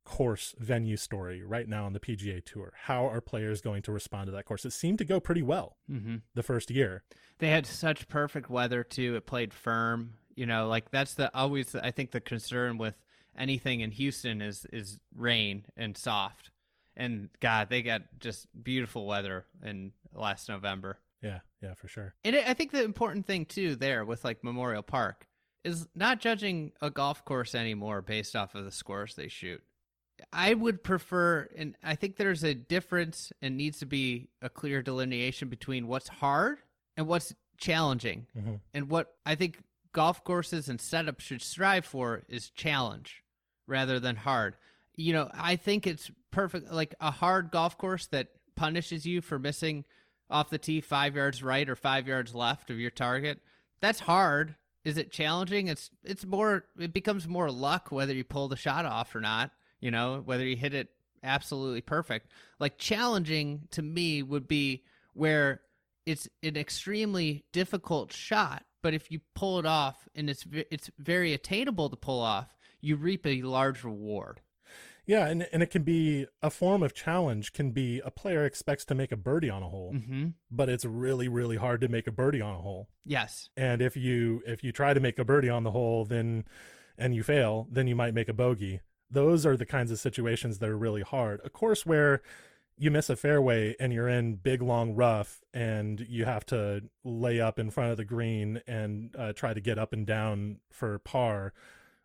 [0.04, 2.74] course venue story right now on the PGA Tour.
[2.84, 4.65] How are players going to respond to that course?
[4.65, 6.17] It seemed to go pretty well mm-hmm.
[6.34, 7.04] the first year.
[7.39, 9.15] They had such perfect weather too.
[9.15, 10.13] It played firm.
[10.36, 12.96] You know, like that's the always I think the concern with
[13.38, 16.52] anything in Houston is is rain and soft.
[16.96, 21.00] And God, they got just beautiful weather in last November.
[21.22, 22.13] Yeah, yeah, for sure.
[22.24, 25.28] And I think the important thing too there with like Memorial Park
[25.63, 29.62] is not judging a golf course anymore based off of the scores they shoot.
[30.32, 34.82] I would prefer, and I think there's a difference and needs to be a clear
[34.82, 36.60] delineation between what's hard
[36.95, 38.28] and what's challenging.
[38.38, 38.56] Mm-hmm.
[38.74, 43.24] And what I think golf courses and setups should strive for is challenge
[43.67, 44.56] rather than hard.
[44.95, 49.39] You know, I think it's perfect, like a hard golf course that punishes you for
[49.39, 49.86] missing–
[50.32, 53.39] off the tee five yards right or five yards left of your target.
[53.82, 54.56] That's hard.
[54.84, 55.67] Is it challenging?
[55.67, 59.52] It's it's more it becomes more luck whether you pull the shot off or not,
[59.80, 60.89] you know, whether you hit it
[61.24, 62.32] absolutely perfect.
[62.60, 65.62] Like challenging to me would be where
[66.06, 71.34] it's an extremely difficult shot, but if you pull it off and it's it's very
[71.34, 74.41] attainable to pull off, you reap a large reward.
[75.06, 77.54] Yeah, and and it can be a form of challenge.
[77.54, 80.30] Can be a player expects to make a birdie on a hole, mm-hmm.
[80.50, 82.88] but it's really really hard to make a birdie on a hole.
[83.06, 83.50] Yes.
[83.58, 86.46] And if you if you try to make a birdie on the hole, then
[86.98, 88.82] and you fail, then you might make a bogey.
[89.10, 91.42] Those are the kinds of situations that are really hard.
[91.44, 92.22] A course where
[92.78, 97.40] you miss a fairway and you're in big long rough and you have to lay
[97.40, 100.98] up in front of the green and uh, try to get up and down for
[101.00, 101.54] par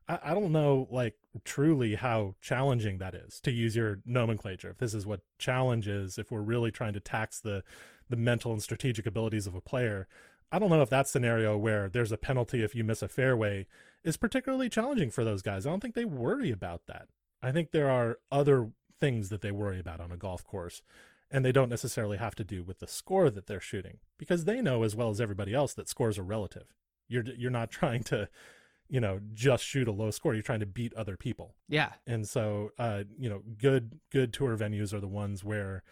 [0.09, 1.15] I, I don't know like
[1.45, 4.71] truly how challenging that is to use your nomenclature.
[4.71, 7.63] If this is what challenge is, if we're really trying to tax the
[8.09, 10.07] the mental and strategic abilities of a player,
[10.53, 13.67] I don't know if that scenario where there's a penalty if you miss a fairway
[14.05, 15.67] is particularly challenging for those guys.
[15.67, 17.09] I don't think they worry about that.
[17.43, 20.83] I think there are other things that they worry about on a golf course.
[21.29, 24.63] And they don't necessarily have to do with the score that they're shooting because they
[24.63, 26.73] know as well as everybody else that scores are relative.
[27.09, 28.29] You're you're not trying to,
[28.89, 30.35] you know, just shoot a low score.
[30.35, 31.55] You're trying to beat other people.
[31.69, 31.93] Yeah.
[32.07, 35.83] And so, uh, you know, good good tour venues are the ones where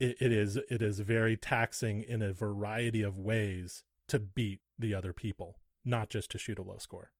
[0.00, 4.94] it, it is it is very taxing in a variety of ways to beat the
[4.94, 7.10] other people, not just to shoot a low score.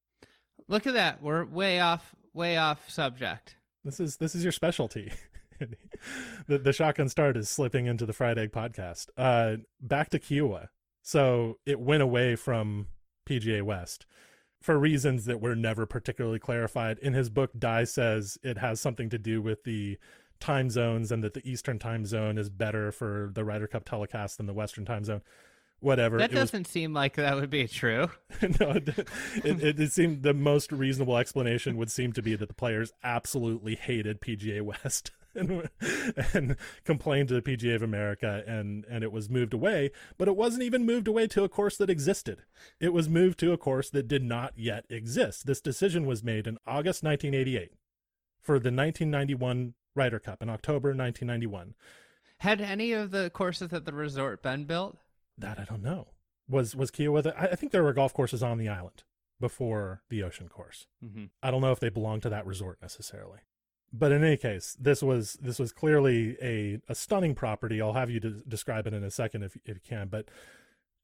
[0.69, 1.23] Look at that.
[1.23, 3.57] We're way off way off subject.
[3.85, 5.13] This is this is your specialty.
[6.47, 9.09] the the shotgun start is slipping into the fried egg podcast.
[9.17, 10.69] Uh back to Kiawah
[11.03, 12.89] So it went away from
[13.29, 14.07] PGA West
[14.61, 16.99] for reasons that were never particularly clarified.
[16.99, 19.99] In his book, Dye says it has something to do with the
[20.41, 24.37] time zones and that the Eastern time zone is better for the Ryder Cup telecast
[24.37, 25.23] than the Western time zone.
[25.81, 26.19] Whatever.
[26.19, 28.11] That It doesn't seem like that would be true.
[28.43, 29.09] no, it,
[29.45, 33.77] it, it seemed the most reasonable explanation would seem to be that the players absolutely
[33.77, 35.71] hated PGA West and,
[36.35, 39.91] and complained to the PGA of America, and and it was moved away.
[40.17, 42.43] But it wasn't even moved away to a course that existed.
[42.81, 45.47] It was moved to a course that did not yet exist.
[45.47, 47.73] This decision was made in August 1988
[48.41, 51.75] for the 1991 Ryder Cup in October 1991.
[52.39, 54.99] Had any of the courses at the resort been built?
[55.37, 56.09] That I don't know.
[56.49, 57.23] Was was Kiawah?
[57.23, 59.05] The, I think there were golf courses on the island
[59.41, 60.87] before the ocean course.
[61.05, 61.27] Mm-hmm.
[61.43, 63.41] I don't know if they belong to that resort necessarily.
[63.93, 67.81] But in any case, this was this was clearly a, a stunning property.
[67.81, 70.09] I'll have you de- describe it in a second if if you can.
[70.09, 70.29] But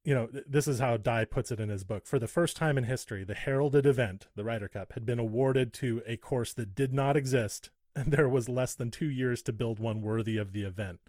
[0.05, 2.07] you know, th- this is how Dye puts it in his book.
[2.07, 5.73] For the first time in history, the heralded event, the Ryder Cup, had been awarded
[5.75, 9.53] to a course that did not exist, and there was less than two years to
[9.53, 11.01] build one worthy of the event.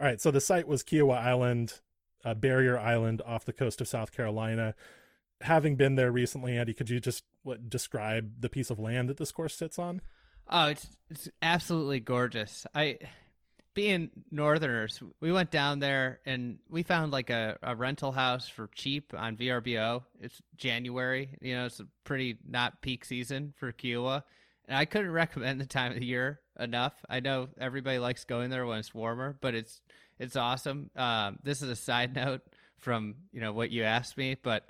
[0.00, 1.80] All right, so the site was Kiawah Island,
[2.24, 4.74] uh, Barrier Island off the coast of South Carolina.
[5.42, 9.18] Having been there recently, Andy, could you just what, describe the piece of land that
[9.18, 10.00] this course sits on?
[10.48, 12.66] Oh, it's it's absolutely gorgeous.
[12.74, 12.98] I
[13.74, 18.68] being northerners, we went down there and we found like a, a rental house for
[18.74, 20.04] cheap on VRBO.
[20.20, 24.22] It's January, you know, it's a pretty not peak season for Kiawah.
[24.68, 26.94] And I couldn't recommend the time of the year enough.
[27.08, 29.80] I know everybody likes going there when it's warmer, but it's
[30.18, 30.90] it's awesome.
[30.94, 32.42] Um, this is a side note
[32.78, 34.68] from you know what you asked me, but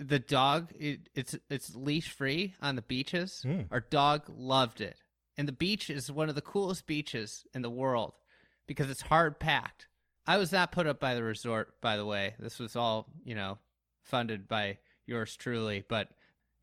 [0.00, 3.44] the dog it, it's it's leash free on the beaches.
[3.46, 3.66] Mm.
[3.70, 4.96] Our dog loved it,
[5.36, 8.14] and the beach is one of the coolest beaches in the world
[8.66, 9.88] because it's hard packed.
[10.26, 12.34] I was not put up by the resort, by the way.
[12.38, 13.58] This was all you know
[14.02, 16.08] funded by yours truly, but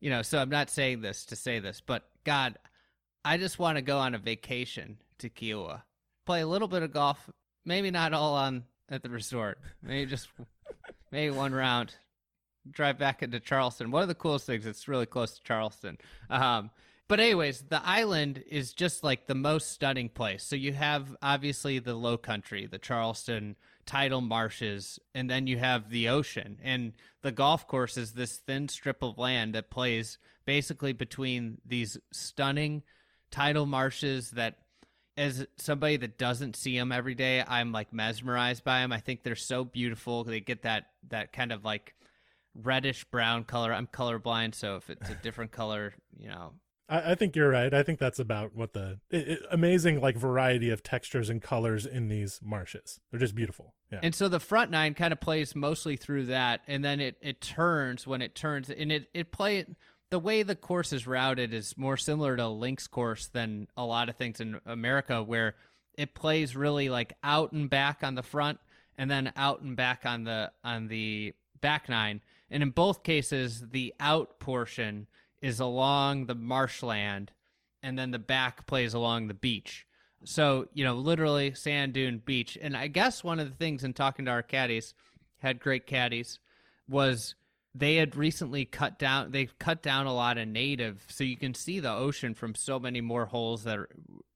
[0.00, 2.58] you know, so I'm not saying this to say this, but God,
[3.24, 5.82] I just want to go on a vacation to Kiawah,
[6.26, 7.30] play a little bit of golf,
[7.64, 10.28] maybe not all on at the resort, maybe just
[11.12, 11.94] maybe one round,
[12.72, 13.90] drive back into Charleston.
[13.90, 15.98] One of the coolest things, it's really close to Charleston.
[16.30, 16.70] Um,
[17.08, 20.44] but anyways, the island is just like the most stunning place.
[20.44, 25.88] So you have obviously the low country, the Charleston tidal marshes, and then you have
[25.88, 26.58] the ocean.
[26.62, 31.96] And the golf course is this thin strip of land that plays basically between these
[32.12, 32.82] stunning
[33.30, 34.58] tidal marshes that
[35.16, 38.92] as somebody that doesn't see them every day, I'm like mesmerized by them.
[38.92, 40.24] I think they're so beautiful.
[40.24, 41.94] They get that that kind of like
[42.54, 43.72] reddish brown color.
[43.72, 46.52] I'm colorblind, so if it's a different color, you know,
[46.88, 47.72] I, I think you're right.
[47.72, 51.86] I think that's about what the it, it- amazing like variety of textures and colors
[51.86, 53.00] in these marshes.
[53.10, 53.74] They're just beautiful.
[53.92, 54.00] Yeah.
[54.02, 57.40] And so the front nine kind of plays mostly through that, and then it, it
[57.40, 59.66] turns when it turns, and it it play
[60.10, 63.84] the way the course is routed is more similar to a links course than a
[63.84, 65.54] lot of things in America, where
[65.94, 68.58] it plays really like out and back on the front,
[68.96, 72.20] and then out and back on the on the back nine.
[72.50, 75.06] And in both cases, the out portion
[75.42, 77.32] is along the marshland,
[77.82, 79.86] and then the back plays along the beach.
[80.24, 82.58] So, you know, literally sand dune beach.
[82.60, 84.94] And I guess one of the things in talking to our caddies,
[85.38, 86.40] had great caddies,
[86.88, 87.34] was
[87.74, 91.54] they had recently cut down they've cut down a lot of native so you can
[91.54, 93.88] see the ocean from so many more holes that are,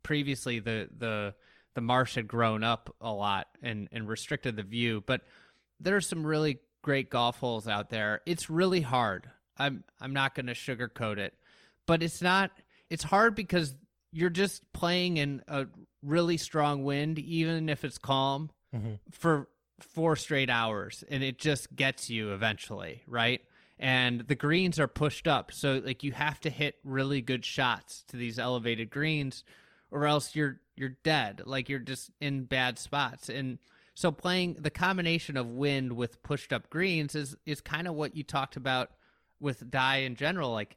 [0.03, 1.35] previously the the
[1.75, 5.22] the marsh had grown up a lot and and restricted the view but
[5.81, 8.21] there's some really great golf holes out there.
[8.27, 9.31] It's really hard.
[9.59, 11.35] I'm i'm not going to sugarcoat it.
[11.87, 12.51] But it's not
[12.90, 13.75] it's hard because
[14.12, 15.66] you're just playing in a
[16.03, 18.99] really strong wind even if it's calm Mhm.
[19.11, 19.49] for
[19.81, 23.42] four straight hours and it just gets you eventually right?
[23.79, 28.05] And the greens are pushed up so like you have to hit really good shots
[28.09, 29.45] to these elevated greens
[29.90, 31.42] or else you're you're dead.
[31.45, 33.29] Like you're just in bad spots.
[33.29, 33.59] And
[33.94, 38.16] so playing the combination of wind with pushed up greens is is kind of what
[38.16, 38.90] you talked about
[39.40, 40.76] with Dye in general like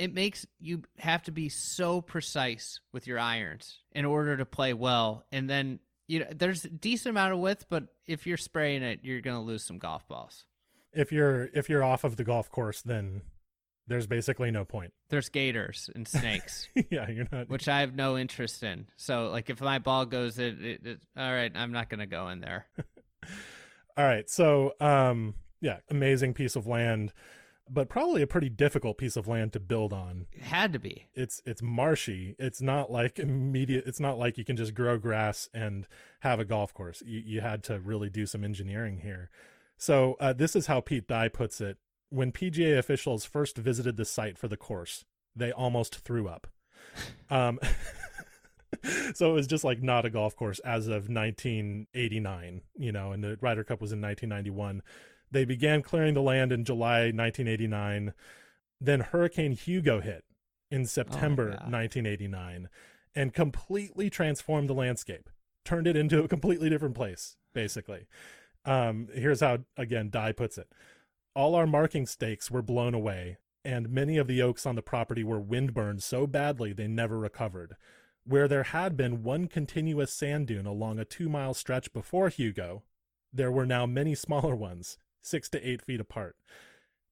[0.00, 4.72] it makes you have to be so precise with your irons in order to play
[4.72, 5.26] well.
[5.30, 9.00] And then you know there's a decent amount of width, but if you're spraying it,
[9.02, 10.46] you're gonna lose some golf balls.
[10.94, 13.20] If you're if you're off of the golf course, then
[13.86, 14.92] there's basically no point.
[15.08, 17.48] There's gators and snakes, yeah, you're not.
[17.48, 18.86] which I have no interest in.
[18.96, 22.28] So like if my ball goes in, it, it, all right, I'm not gonna go
[22.28, 22.66] in there.
[23.96, 27.12] All right, so um, yeah, amazing piece of land,
[27.68, 30.26] but probably a pretty difficult piece of land to build on.
[30.32, 31.06] It had to be.
[31.12, 32.34] It's it's marshy.
[32.38, 33.84] It's not like immediate.
[33.86, 35.86] It's not like you can just grow grass and
[36.20, 37.02] have a golf course.
[37.04, 39.28] You you had to really do some engineering here.
[39.76, 41.76] So uh, this is how Pete Dye puts it.
[42.10, 46.46] When PGA officials first visited the site for the course, they almost threw up.
[47.30, 47.60] Um,
[49.14, 53.22] so it was just like not a golf course as of 1989, you know, and
[53.22, 54.82] the Ryder Cup was in 1991.
[55.30, 58.12] They began clearing the land in July 1989.
[58.80, 60.24] Then Hurricane Hugo hit
[60.70, 61.72] in September God.
[61.72, 62.68] 1989
[63.14, 65.28] and completely transformed the landscape,
[65.64, 68.06] turned it into a completely different place, basically.
[68.64, 70.68] Um, here's how, again, Dye puts it
[71.40, 75.24] All our marking stakes were blown away, and many of the oaks on the property
[75.24, 77.76] were windburned so badly they never recovered.
[78.24, 82.82] Where there had been one continuous sand dune along a two mile stretch before Hugo,
[83.32, 86.36] there were now many smaller ones, six to eight feet apart.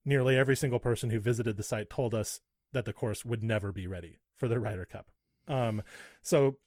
[0.05, 2.39] Nearly every single person who visited the site told us
[2.71, 5.09] that the course would never be ready for the Ryder Cup.
[5.47, 5.81] Um,
[6.21, 6.57] so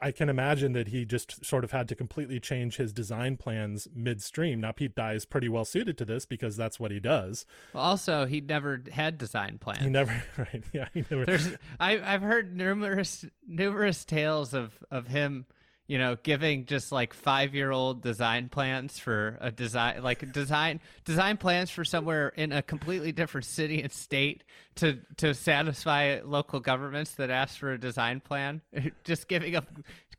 [0.00, 3.86] I- can imagine that he just sort of had to completely change his design plans
[3.94, 4.60] midstream.
[4.60, 7.46] Now, Pete Dye is pretty well suited to this because that's what he does.
[7.72, 9.82] Well, also, he never had design plans.
[9.84, 10.64] He never, right?
[10.72, 11.24] Yeah, he never.
[11.26, 15.46] There's I I've heard numerous numerous tales of of him,
[15.88, 21.70] you know, giving just like 5-year-old design plans for a design like design design plans
[21.70, 24.44] for somewhere in a completely different city and state
[24.76, 28.60] to to satisfy local governments that ask for a design plan.
[29.04, 29.66] just giving up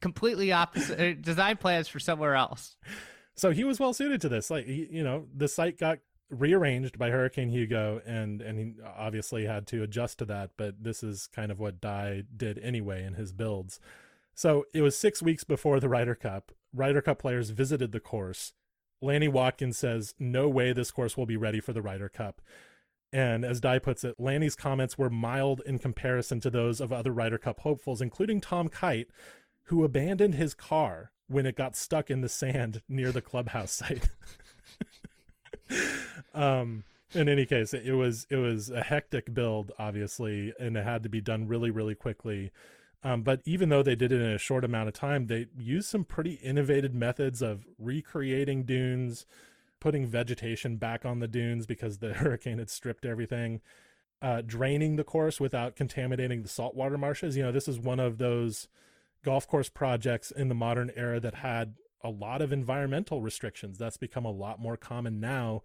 [0.02, 2.78] completely opposite uh, design plans for somewhere else.
[3.36, 4.50] so he was well suited to this.
[4.50, 9.46] Like, he, you know, the site got rearranged by Hurricane Hugo, and and he obviously
[9.46, 10.52] had to adjust to that.
[10.58, 13.80] But this is kind of what Dye did anyway in his builds.
[14.40, 16.54] So it was six weeks before the Ryder Cup.
[16.74, 18.54] Ryder Cup players visited the course.
[19.02, 22.42] Lanny Wadkins says, "No way this course will be ready for the Ryder Cup."
[23.12, 27.12] And as Dye puts it, Lanny's comments were mild in comparison to those of other
[27.12, 29.10] Ryder Cup hopefuls, including Tom Kite,
[29.64, 34.08] who abandoned his car when it got stuck in the sand near the clubhouse site.
[36.34, 41.04] um, in any case, it was it was a hectic build, obviously, and it had
[41.04, 42.52] to be done really, really quickly.
[43.04, 45.88] Um, but even though they did it in a short amount of time, they used
[45.88, 49.26] some pretty innovative methods of recreating dunes,
[49.80, 53.62] putting vegetation back on the dunes because the hurricane had stripped everything,
[54.22, 57.38] uh, draining the course without contaminating the saltwater marshes.
[57.38, 58.68] You know, this is one of those
[59.24, 63.78] golf course projects in the modern era that had a lot of environmental restrictions.
[63.78, 65.64] That's become a lot more common now,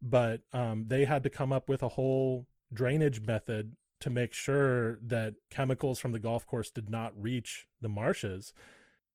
[0.00, 4.98] but um, they had to come up with a whole drainage method to make sure
[5.00, 8.52] that chemicals from the golf course did not reach the marshes.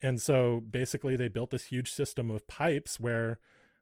[0.01, 3.39] And so basically, they built this huge system of pipes where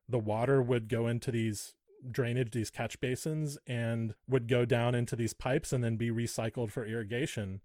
[0.08, 1.74] the water would go into these
[2.10, 6.72] drainage, these catch basins, and would go down into these pipes and then be recycled
[6.72, 7.62] for irrigation.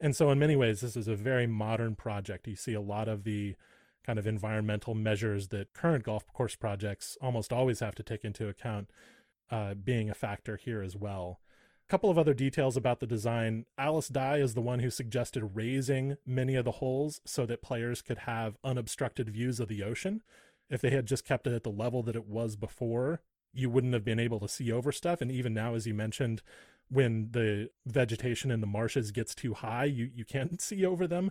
[0.00, 2.46] And so, in many ways, this is a very modern project.
[2.46, 3.56] You see a lot of the
[4.06, 8.48] kind of environmental measures that current golf course projects almost always have to take into
[8.48, 8.90] account
[9.50, 11.40] uh, being a factor here as well.
[11.88, 13.64] Couple of other details about the design.
[13.78, 18.02] Alice Dye is the one who suggested raising many of the holes so that players
[18.02, 20.22] could have unobstructed views of the ocean.
[20.68, 23.22] If they had just kept it at the level that it was before,
[23.54, 25.22] you wouldn't have been able to see over stuff.
[25.22, 26.42] And even now, as you mentioned,
[26.90, 31.30] when the vegetation in the marshes gets too high, you, you can't see over them.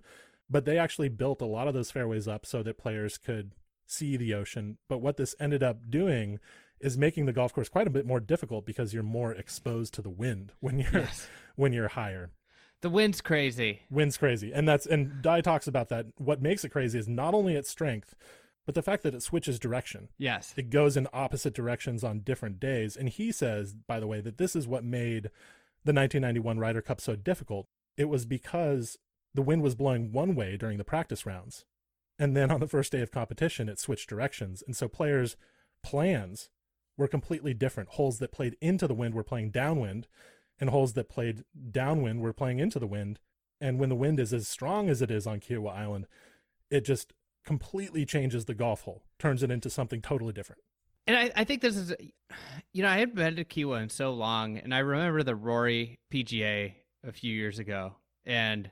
[0.49, 3.51] But they actually built a lot of those fairways up so that players could
[3.85, 4.79] see the ocean.
[4.89, 6.39] But what this ended up doing
[6.79, 10.01] is making the golf course quite a bit more difficult because you're more exposed to
[10.01, 11.27] the wind when you're Yes.
[11.55, 12.31] when you're higher.
[12.81, 13.81] The wind's crazy.
[13.89, 14.51] Wind's crazy.
[14.53, 16.05] And that's and Dye talks about that.
[16.17, 18.15] What makes it crazy is not only its strength,
[18.67, 20.09] but the fact that it switches direction.
[20.17, 20.53] Yes.
[20.57, 22.95] It goes in opposite directions on different days.
[22.95, 25.31] And he says, by the way, that this is what made
[25.85, 27.67] the 1991 Ryder Cup so difficult.
[27.95, 28.99] It was because
[29.33, 31.65] the wind was blowing one way during the practice rounds.
[32.19, 34.61] And then on the first day of competition, it switched directions.
[34.65, 35.37] And so players'
[35.83, 36.49] plans
[36.97, 37.89] were completely different.
[37.89, 40.07] Holes that played into the wind were playing downwind,
[40.59, 43.19] and holes that played downwind were playing into the wind.
[43.61, 46.07] And when the wind is as strong as it is on Kiawah Island,
[46.69, 47.13] it just
[47.45, 50.61] completely changes the golf hole, turns it into something totally different.
[51.07, 51.93] And I, I think this is,
[52.73, 55.99] you know, I had been to Kiawah in so long, and I remember the Rory
[56.11, 56.73] PGA
[57.05, 57.95] a few years ago,
[58.25, 58.69] and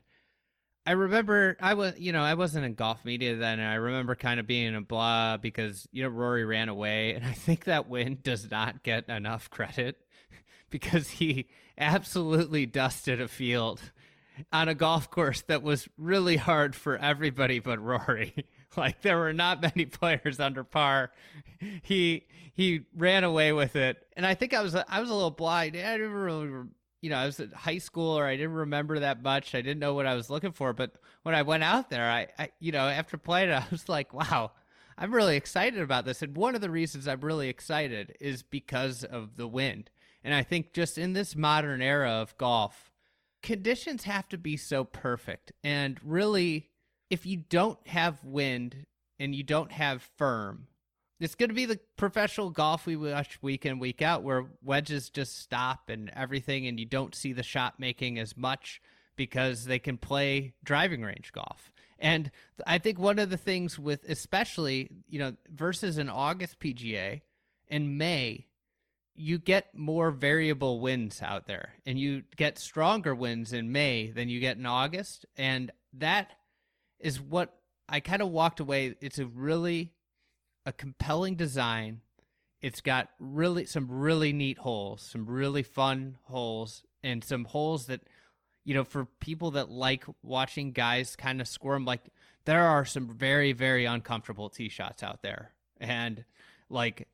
[0.86, 4.14] I remember I was, you know, I wasn't in golf media then, and I remember
[4.14, 7.88] kind of being a blah because you know Rory ran away, and I think that
[7.88, 9.96] win does not get enough credit
[10.70, 13.80] because he absolutely dusted a field
[14.52, 18.46] on a golf course that was really hard for everybody but Rory.
[18.76, 21.10] like there were not many players under par.
[21.82, 25.30] He he ran away with it, and I think I was I was a little
[25.30, 25.76] blind.
[25.76, 26.68] I didn't really
[27.06, 29.54] you know, I was at high school or I didn't remember that much.
[29.54, 30.72] I didn't know what I was looking for.
[30.72, 33.88] But when I went out there, I, I you know, after playing it, I was
[33.88, 34.50] like, wow,
[34.98, 36.20] I'm really excited about this.
[36.20, 39.88] And one of the reasons I'm really excited is because of the wind.
[40.24, 42.90] And I think just in this modern era of golf,
[43.40, 45.52] conditions have to be so perfect.
[45.62, 46.70] And really,
[47.08, 48.86] if you don't have wind
[49.20, 50.66] and you don't have firm,
[51.20, 55.10] it's going to be the professional golf we watch week in week out where wedges
[55.10, 58.80] just stop and everything and you don't see the shot making as much
[59.16, 61.72] because they can play driving range golf.
[61.98, 62.30] And
[62.66, 67.22] i think one of the things with especially you know versus an august pga
[67.68, 68.46] in may
[69.14, 74.28] you get more variable winds out there and you get stronger winds in may than
[74.28, 76.32] you get in august and that
[77.00, 77.54] is what
[77.88, 79.92] i kind of walked away it's a really
[80.66, 82.00] a compelling design.
[82.60, 88.00] It's got really some really neat holes, some really fun holes, and some holes that,
[88.64, 92.02] you know, for people that like watching guys kind of squirm, like
[92.44, 95.52] there are some very, very uncomfortable tee shots out there.
[95.80, 96.24] And
[96.68, 97.06] like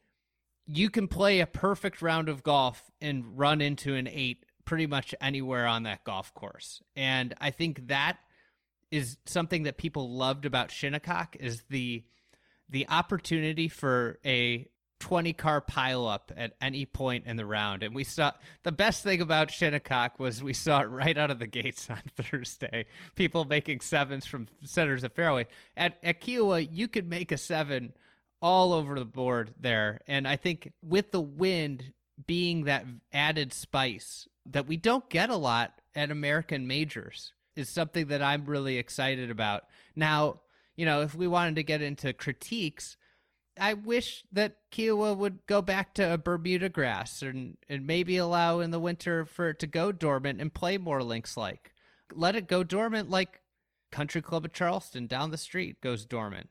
[0.66, 5.14] you can play a perfect round of golf and run into an eight pretty much
[5.20, 6.80] anywhere on that golf course.
[6.96, 8.18] And I think that
[8.90, 12.05] is something that people loved about Shinnecock is the
[12.73, 14.66] the opportunity for a
[14.99, 17.83] 20 car pileup at any point in the round.
[17.83, 21.39] And we saw the best thing about Shinnecock was we saw it right out of
[21.39, 22.87] the gates on Thursday.
[23.14, 25.47] People making sevens from centers of fairway.
[25.77, 27.93] At, at Kiawah, you could make a seven
[28.41, 30.01] all over the board there.
[30.07, 31.93] And I think with the wind
[32.27, 38.07] being that added spice that we don't get a lot at American majors is something
[38.07, 39.64] that I'm really excited about.
[39.95, 40.41] Now,
[40.77, 42.97] you know, if we wanted to get into critiques,
[43.59, 48.61] I wish that Kiawah would go back to a Bermuda grass and, and maybe allow
[48.61, 51.73] in the winter for it to go dormant and play more links like.
[52.14, 53.41] Let it go dormant like
[53.91, 56.49] Country Club of Charleston down the street goes dormant.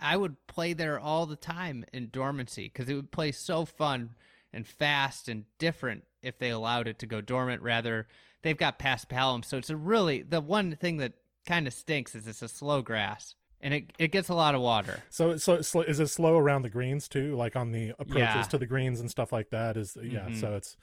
[0.00, 4.16] I would play there all the time in dormancy because it would play so fun
[4.52, 7.62] and fast and different if they allowed it to go dormant.
[7.62, 8.08] Rather,
[8.42, 11.12] they've got paspalum, so it's a really the one thing that
[11.46, 14.60] kind of stinks is it's a slow grass and it it gets a lot of
[14.60, 15.02] water.
[15.10, 18.42] So so is it slow around the greens too, like on the approaches yeah.
[18.42, 19.76] to the greens and stuff like that?
[19.76, 20.40] Is yeah, mm-hmm.
[20.40, 20.76] so it's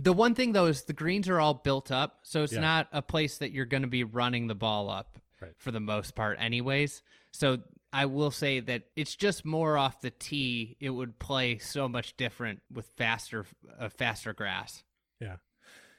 [0.00, 2.60] the one thing though is the greens are all built up, so it's yeah.
[2.60, 5.52] not a place that you're going to be running the ball up right.
[5.58, 7.02] for the most part, anyways.
[7.32, 7.58] So
[7.92, 10.76] I will say that it's just more off the tee.
[10.80, 13.46] It would play so much different with faster,
[13.78, 14.82] uh, faster grass.
[15.20, 15.36] Yeah,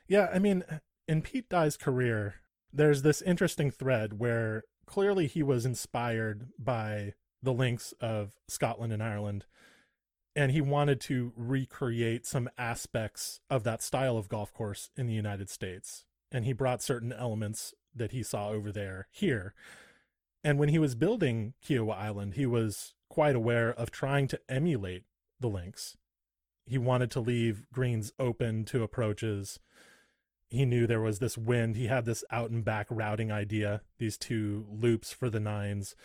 [0.07, 0.29] yeah.
[0.33, 0.63] I mean,
[1.07, 2.35] in Pete Dye's career,
[2.73, 9.03] there's this interesting thread where clearly he was inspired by the links of Scotland and
[9.03, 9.45] Ireland
[10.35, 15.13] and he wanted to recreate some aspects of that style of golf course in the
[15.13, 19.53] United States and he brought certain elements that he saw over there here.
[20.43, 25.03] And when he was building Kiawah Island he was quite aware of trying to emulate
[25.39, 25.95] the links.
[26.65, 29.59] He wanted to leave greens open to approaches
[30.55, 31.75] he knew there was this wind.
[31.75, 35.95] He had this out and back routing idea, these two loops for the nines.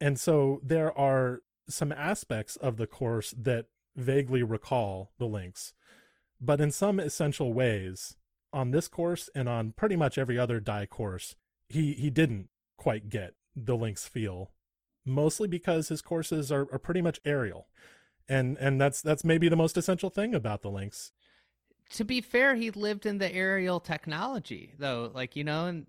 [0.00, 5.72] And so there are some aspects of the course that vaguely recall the links.
[6.40, 8.16] But in some essential ways,
[8.52, 11.36] on this course and on pretty much every other Dye course,
[11.68, 14.50] he, he didn't quite get the links feel,
[15.04, 17.68] mostly because his courses are, are pretty much aerial.
[18.28, 21.10] And and that's that's maybe the most essential thing about the links
[21.90, 25.10] to be fair, he lived in the aerial technology, though.
[25.12, 25.86] Like you know, and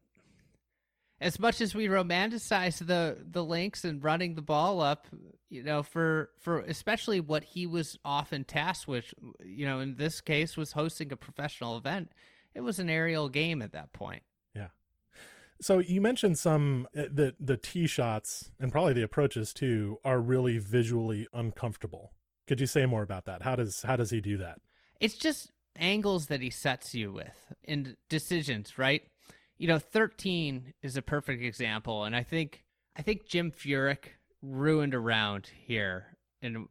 [1.20, 5.08] as much as we romanticize the the links and running the ball up,
[5.50, 9.14] you know, for for especially what he was often tasked with,
[9.46, 12.12] you know, in this case was hosting a professional event.
[12.56, 14.24] It was an aerial game at that point.
[14.56, 14.70] Yeah.
[15.62, 20.20] So you mentioned some uh, the the tee shots and probably the approaches too are
[20.20, 22.14] really visually uncomfortable.
[22.48, 23.44] Could you say more about that?
[23.44, 24.60] How does how does he do that?
[25.00, 29.04] It's just angles that he sets you with and decisions, right?
[29.58, 32.04] You know, 13 is a perfect example.
[32.04, 32.64] And I think,
[32.96, 34.06] I think Jim Furyk
[34.42, 36.18] ruined around here.
[36.42, 36.68] And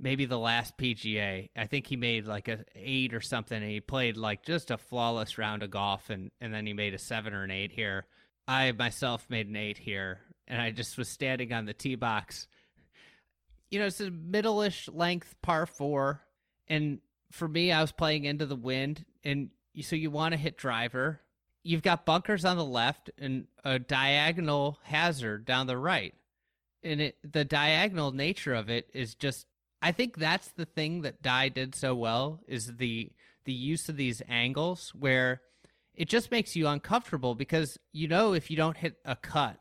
[0.00, 1.50] maybe the last PGA.
[1.56, 4.78] I think he made like a eight or something, and he played like just a
[4.78, 8.06] flawless round of golf, and and then he made a seven or an eight here.
[8.48, 12.48] I myself made an eight here, and I just was standing on the tee box.
[13.70, 16.22] You know, it's a middle-ish length par four,
[16.66, 16.98] and
[17.30, 19.50] for me, I was playing into the wind, and
[19.80, 21.20] so you want to hit driver.
[21.62, 26.14] You've got bunkers on the left and a diagonal hazard down the right,
[26.82, 29.46] and it the diagonal nature of it is just.
[29.82, 33.12] I think that's the thing that Dye did so well is the
[33.44, 35.40] the use of these angles where
[35.94, 39.58] it just makes you uncomfortable because you know if you don't hit a cut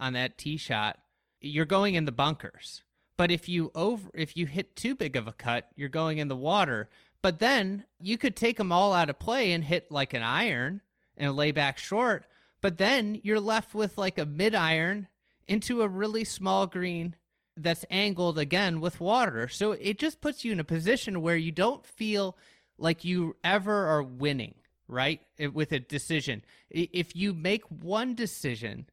[0.00, 0.98] on that tee shot,
[1.40, 2.82] you're going in the bunkers.
[3.16, 6.28] But if you over if you hit too big of a cut, you're going in
[6.28, 6.88] the water.
[7.22, 10.80] But then you could take them all out of play and hit like an iron
[11.16, 12.24] and lay back short.
[12.60, 15.08] But then you're left with like a mid iron
[15.46, 17.16] into a really small green
[17.56, 19.48] that's angled again with water.
[19.48, 22.36] So it just puts you in a position where you don't feel
[22.78, 24.54] like you ever are winning,
[24.86, 25.20] right?
[25.52, 26.44] With a decision.
[26.70, 28.86] If you make one decision,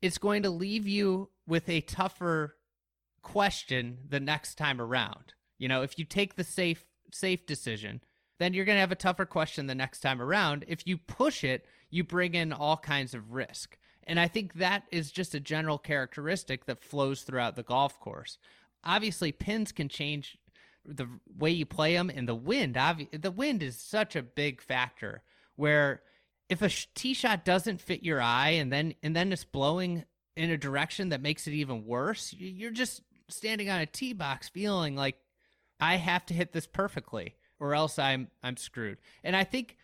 [0.00, 2.56] it's going to leave you with a tougher
[3.22, 5.34] question the next time around.
[5.58, 8.00] You know, if you take the safe safe decision,
[8.38, 10.64] then you're going to have a tougher question the next time around.
[10.68, 13.78] If you push it, you bring in all kinds of risk.
[14.04, 18.38] And I think that is just a general characteristic that flows throughout the golf course.
[18.84, 20.38] Obviously, pins can change
[20.84, 22.76] the way you play them, and the wind.
[22.76, 25.22] Obvi- the wind is such a big factor.
[25.56, 26.02] Where
[26.48, 30.04] if a tee shot doesn't fit your eye, and then and then it's blowing
[30.36, 34.48] in a direction that makes it even worse, you're just standing on a tee box
[34.48, 35.16] feeling like
[35.80, 38.98] I have to hit this perfectly, or else I'm I'm screwed.
[39.22, 39.76] And I think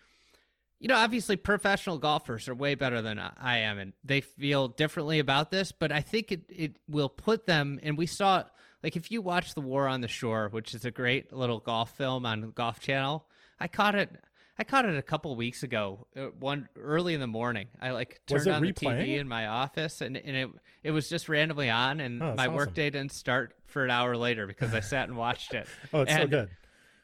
[0.81, 5.19] you know, obviously professional golfers are way better than I am and they feel differently
[5.19, 8.45] about this, but I think it, it will put them and we saw
[8.83, 11.97] like if you watch The War on the Shore, which is a great little golf
[11.97, 13.25] film on Golf Channel,
[13.59, 14.11] I caught it
[14.59, 17.67] I caught it a couple weeks ago, uh, one early in the morning.
[17.81, 18.75] I like turned on replaying?
[18.75, 20.51] the TV in my office, and, and it
[20.85, 22.55] it was just randomly on, and oh, my awesome.
[22.55, 25.67] workday didn't start for an hour later because I sat and watched it.
[25.93, 26.51] oh, it's and, so good.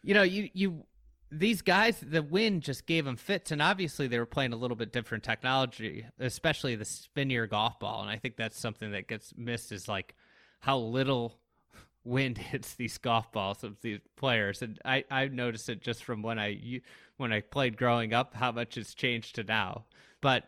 [0.02, 0.84] You know, you you
[1.32, 4.76] these guys, the wind just gave them fits, and obviously they were playing a little
[4.76, 8.02] bit different technology, especially the spinnier golf ball.
[8.02, 10.14] And I think that's something that gets missed is like
[10.60, 11.38] how little
[12.04, 14.62] wind hits these golf balls of these players.
[14.62, 16.82] And I I noticed it just from when I
[17.20, 19.84] when I played growing up, how much it's changed to now.
[20.20, 20.44] But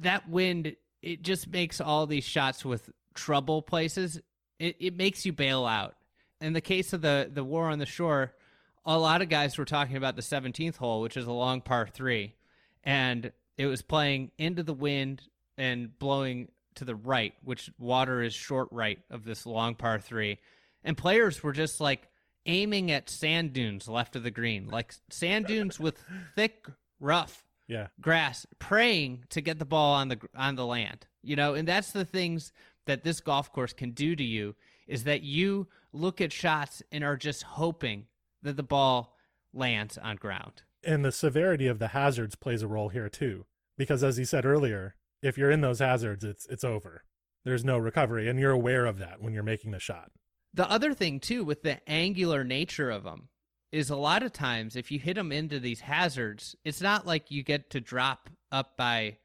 [0.00, 4.20] that wind, it just makes all these shots with trouble places.
[4.58, 5.96] It it makes you bail out.
[6.40, 8.34] In the case of the the war on the shore
[8.86, 11.88] a lot of guys were talking about the 17th hole, which is a long par
[11.92, 12.34] three,
[12.84, 15.22] and it was playing into the wind
[15.58, 20.38] and blowing to the right, which water is short right of this long par three.
[20.84, 22.08] And players were just like
[22.46, 26.02] aiming at sand dunes left of the green, like sand dunes with
[26.34, 26.66] thick,
[27.00, 27.88] rough yeah.
[28.00, 31.06] grass, praying to get the ball on the on the land.
[31.22, 32.52] You know, and that's the things
[32.86, 34.54] that this golf course can do to you
[34.86, 38.06] is that you look at shots and are just hoping
[38.42, 39.16] that the ball
[39.52, 40.62] lands on ground.
[40.84, 44.46] And the severity of the hazards plays a role here too, because as you said
[44.46, 47.02] earlier, if you're in those hazards, it's it's over.
[47.44, 50.10] There's no recovery, and you're aware of that when you're making the shot.
[50.56, 53.28] The other thing too, with the angular nature of them,
[53.70, 57.30] is a lot of times if you hit them into these hazards, it's not like
[57.30, 59.18] you get to drop up by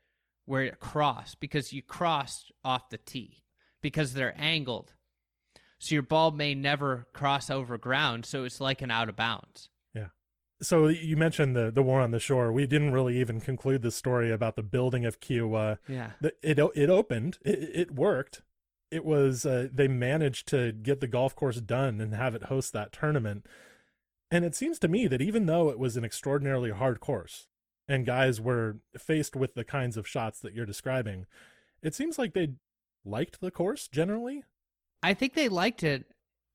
[0.45, 3.43] where it crossed because you crossed off the tee
[3.81, 4.93] because they're angled
[5.81, 8.27] so your ball may never cross over ground.
[8.27, 9.69] So it's like an out of bounds.
[9.95, 10.09] Yeah.
[10.61, 12.51] So you mentioned the the war on the shore.
[12.51, 15.79] We didn't really even conclude the story about the building of Kiawah.
[15.87, 16.11] Yeah.
[16.21, 17.39] The, it it opened.
[17.43, 18.43] It, it worked.
[18.91, 22.73] It was uh, they managed to get the golf course done and have it host
[22.73, 23.45] that tournament.
[24.29, 27.47] And it seems to me that even though it was an extraordinarily hard course
[27.87, 31.25] and guys were faced with the kinds of shots that you're describing,
[31.81, 32.53] it seems like they
[33.03, 34.43] liked the course generally.
[35.03, 36.05] I think they liked it.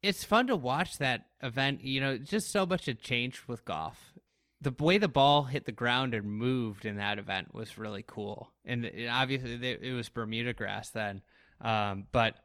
[0.03, 1.82] It's fun to watch that event.
[1.82, 4.12] You know, just so much had changed with golf.
[4.61, 8.53] The way the ball hit the ground and moved in that event was really cool.
[8.64, 11.22] And obviously, it was Bermuda grass then.
[11.61, 12.36] Um, but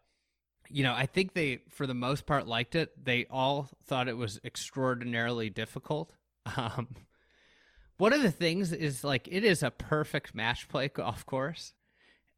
[0.69, 2.91] you know, I think they, for the most part, liked it.
[3.03, 6.11] They all thought it was extraordinarily difficult.
[6.57, 6.87] Um,
[7.97, 11.73] one of the things is like it is a perfect match play golf course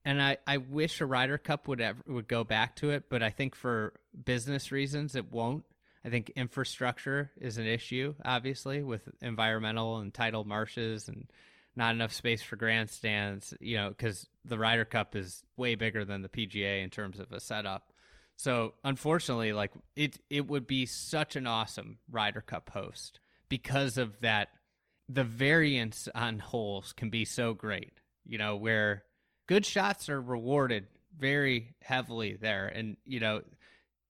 [0.06, 3.24] and I, I wish a Ryder Cup would ever, would go back to it, but
[3.24, 3.94] I think for
[4.26, 5.64] business reasons it won't.
[6.06, 11.32] I think infrastructure is an issue, obviously, with environmental and tidal marshes and
[11.76, 13.54] not enough space for grandstands.
[13.60, 17.32] You know, because the Ryder Cup is way bigger than the PGA in terms of
[17.32, 17.92] a setup.
[18.36, 23.20] So unfortunately, like it it would be such an awesome Ryder Cup host
[23.50, 24.50] because of that
[25.10, 27.94] the variance on holes can be so great.
[28.26, 29.04] You know, where
[29.48, 33.42] good shots are rewarded very heavily there and you know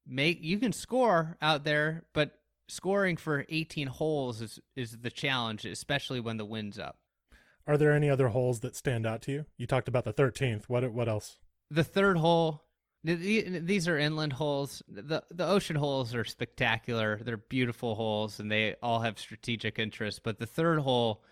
[0.07, 5.65] make you can score out there but scoring for 18 holes is is the challenge
[5.65, 6.97] especially when the wind's up
[7.67, 9.45] are there any other holes that stand out to you?
[9.57, 11.37] You talked about the 13th what what else?
[11.69, 12.63] The third hole
[13.05, 14.81] these are inland holes.
[14.87, 17.19] The the ocean holes are spectacular.
[17.23, 21.23] They're beautiful holes and they all have strategic interest but the third hole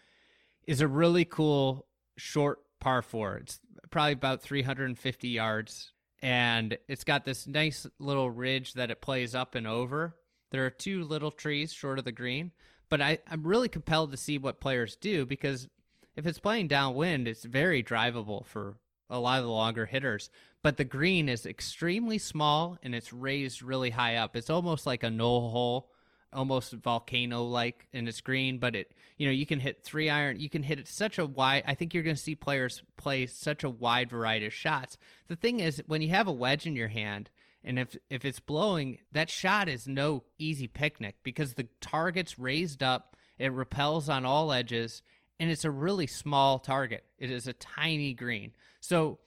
[0.67, 3.59] is a really cool short par 4 it's
[3.89, 9.55] probably about 350 yards and it's got this nice little ridge that it plays up
[9.55, 10.15] and over.
[10.51, 12.51] There are two little trees short of the green,
[12.89, 15.67] but I, I'm really compelled to see what players do because
[16.16, 18.76] if it's playing downwind, it's very drivable for
[19.09, 20.30] a lot of the longer hitters.
[20.64, 24.36] But the green is extremely small and it's raised really high up.
[24.36, 25.91] It's almost like a no hole
[26.34, 30.39] almost volcano like in its green, but it you know you can hit three iron,
[30.39, 31.64] you can hit it such a wide.
[31.68, 34.97] I think you're going to see players play such a wide variety of shots.
[35.28, 37.30] The thing is, when you have a wedge in your hand,
[37.64, 42.82] and if if it's blowing, that shot is no easy picnic because the target's raised
[42.82, 45.01] up, it repels on all edges,
[45.41, 47.03] and it's a really small target.
[47.17, 49.17] It is a tiny green, so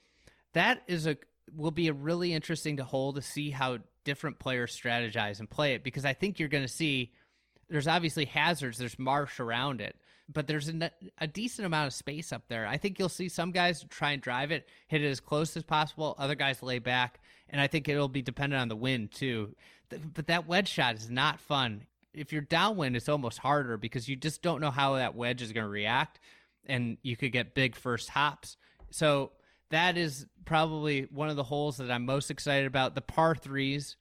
[0.53, 1.17] that is a
[1.53, 5.73] will be a really interesting to hold to see how different players strategize and play
[5.73, 7.11] it because I think you're going to see
[7.69, 9.95] there's obviously hazards, there's marsh around it,
[10.31, 12.65] but there's a, a, decent amount of space up there.
[12.65, 15.63] I think you'll see some guys try and drive it, hit it as close as
[15.63, 19.55] possible, other guys lay back, and I think it'll be dependent on the wind too.
[19.89, 21.85] But that wedge shot is not fun.
[22.15, 25.51] If you're downwind, it's almost harder because you just don't know how that wedge is
[25.51, 26.19] going to react,
[26.65, 28.57] and you could get big first hops.
[28.91, 29.31] So
[29.71, 32.95] that is probably one of the holes that I'm most excited about.
[32.95, 33.97] The par threes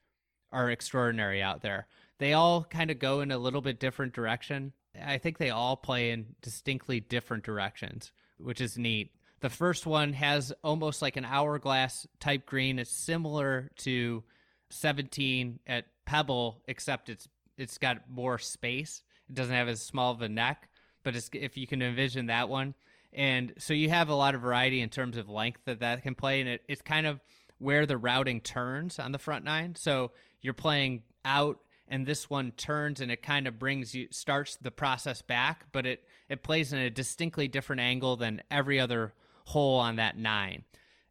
[0.52, 1.86] are extraordinary out there.
[2.18, 4.72] They all kind of go in a little bit different direction.
[5.02, 9.10] I think they all play in distinctly different directions, which is neat.
[9.40, 12.78] The first one has almost like an hourglass type green.
[12.78, 14.22] It's similar to
[14.70, 19.02] 17 at Pebble, except it's it's got more space.
[19.28, 20.68] It doesn't have as small of a neck,
[21.02, 22.74] but if you can envision that one,
[23.12, 26.14] and so you have a lot of variety in terms of length that that can
[26.14, 27.20] play, and it, it's kind of
[27.58, 29.76] where the routing turns on the front nine.
[29.76, 30.10] So
[30.42, 34.72] you're playing out, and this one turns, and it kind of brings you starts the
[34.72, 39.14] process back, but it it plays in a distinctly different angle than every other
[39.46, 40.64] hole on that nine.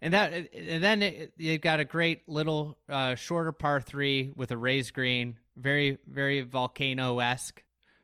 [0.04, 4.52] And that, and then it, you've got a great little uh, shorter par three with
[4.52, 7.64] a raised green, very very volcano esque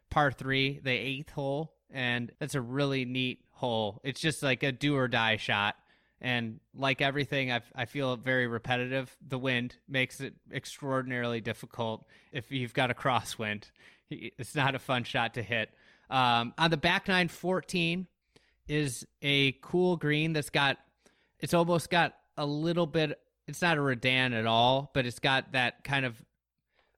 [0.10, 4.00] par three, the eighth hole, and that's a really neat hole.
[4.06, 5.76] It's just like a do or die shot.
[6.22, 9.14] And like everything, I, I feel very repetitive.
[9.28, 13.64] The wind makes it extraordinarily difficult if you've got a crosswind.
[14.10, 15.70] It's not a fun shot to hit.
[16.10, 18.08] Um, on the back nine, 14
[18.70, 20.78] is a cool green that's got,
[21.40, 25.52] it's almost got a little bit, it's not a Redan at all, but it's got
[25.54, 26.22] that kind of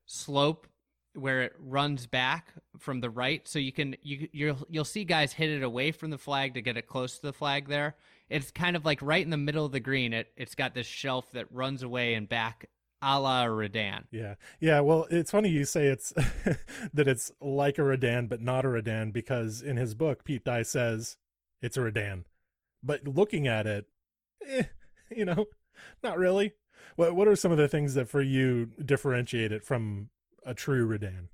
[0.06, 0.66] slope
[1.14, 5.30] where it runs back from the right so you can you you'll you'll see guys
[5.32, 7.94] hit it away from the flag to get it close to the flag there
[8.30, 10.86] it's kind of like right in the middle of the green it it's got this
[10.86, 12.66] shelf that runs away and back
[13.02, 14.04] a la Redan.
[14.10, 14.36] Yeah.
[14.60, 14.80] Yeah.
[14.80, 16.12] Well, it's funny you say it's
[16.94, 20.62] that it's like a Redan, but not a Redan, because in his book, Pete Dye
[20.62, 21.16] says
[21.60, 22.24] it's a Redan.
[22.82, 23.86] But looking at it,
[24.48, 24.62] eh,
[25.10, 25.46] you know,
[26.02, 26.52] not really.
[26.96, 30.10] What What are some of the things that for you differentiate it from
[30.44, 31.28] a true Redan.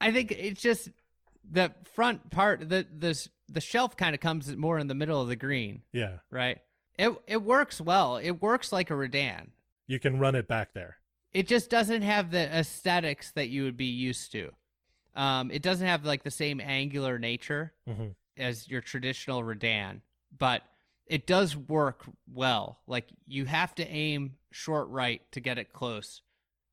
[0.00, 0.90] I think it's just
[1.48, 2.68] the front part.
[2.68, 5.82] The the the shelf kind of comes more in the middle of the green.
[5.92, 6.18] Yeah.
[6.30, 6.58] Right.
[6.98, 8.16] It it works well.
[8.16, 9.50] It works like a Redan.
[9.86, 10.96] You can run it back there.
[11.32, 14.50] It just doesn't have the aesthetics that you would be used to.
[15.16, 18.08] Um, it doesn't have like the same angular nature mm-hmm.
[18.36, 20.00] as your traditional Redan,
[20.36, 20.62] but
[21.06, 22.80] it does work well.
[22.86, 26.22] Like you have to aim short right to get it close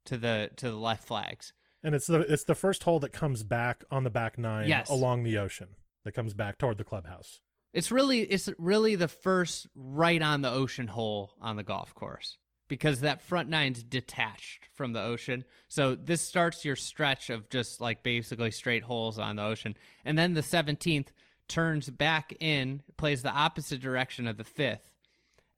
[0.06, 1.54] to the to the left flags.
[1.84, 4.90] And it's the it's the first hole that comes back on the back nine yes.
[4.90, 5.70] along the ocean
[6.06, 7.42] that comes back toward the clubhouse.
[7.74, 12.38] It's really it's really the first right on the ocean hole on the golf course
[12.68, 15.44] because that front nine's detached from the ocean.
[15.68, 19.76] So this starts your stretch of just like basically straight holes on the ocean.
[20.06, 21.08] And then the 17th
[21.52, 24.80] turns back in, plays the opposite direction of the 5th.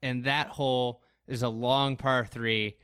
[0.01, 2.75] And that hole is a long par 3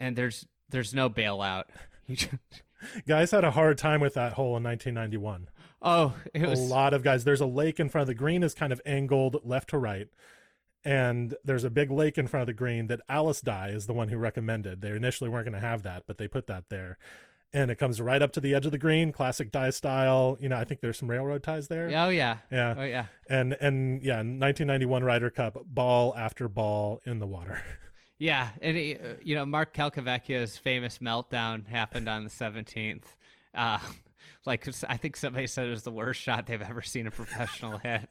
[0.00, 1.64] and there's there's no bailout.
[3.08, 5.48] guys had a hard time with that hole in 1991.
[5.82, 7.24] Oh, it was a lot of guys.
[7.24, 10.08] There's a lake in front of the green is kind of angled left to right,
[10.84, 13.92] and there's a big lake in front of the green that Alice Dye is the
[13.92, 14.80] one who recommended.
[14.80, 16.98] They initially weren't going to have that, but they put that there.
[17.54, 20.36] And it comes right up to the edge of the green, classic Dye style.
[20.40, 21.90] You know, I think there's some railroad ties there.
[21.94, 22.38] Oh yeah.
[22.50, 22.74] Yeah.
[22.76, 23.06] Oh yeah.
[23.30, 27.62] And and yeah, 1991 Ryder Cup, ball after ball in the water.
[28.18, 33.02] Yeah, and it, uh, you know Mark Calcavecchia's famous meltdown happened on the 17th.
[33.54, 33.78] Uh,
[34.46, 37.78] like I think somebody said it was the worst shot they've ever seen a professional
[37.78, 38.08] hit.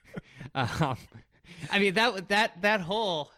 [0.54, 0.96] um,
[1.70, 3.30] I mean that that that hole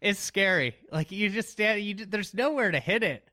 [0.00, 0.76] is scary.
[0.92, 3.28] Like you just stand, you there's nowhere to hit it.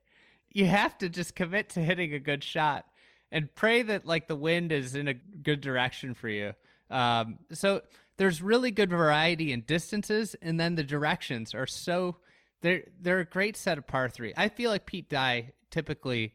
[0.54, 2.86] You have to just commit to hitting a good shot
[3.32, 6.54] and pray that like the wind is in a good direction for you.
[6.90, 7.82] Um, so
[8.18, 12.18] there's really good variety in distances, and then the directions are so
[12.62, 14.34] they're they're a great set of par three.
[14.38, 16.34] I feel like Pete Dye typically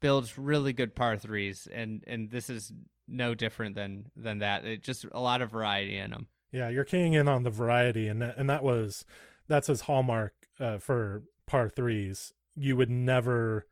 [0.00, 2.72] builds really good par threes, and and this is
[3.08, 4.64] no different than than that.
[4.64, 6.28] It just a lot of variety in them.
[6.52, 9.04] Yeah, you're keying in on the variety, and that, and that was
[9.48, 12.32] that's his hallmark uh, for par threes.
[12.56, 13.66] You would never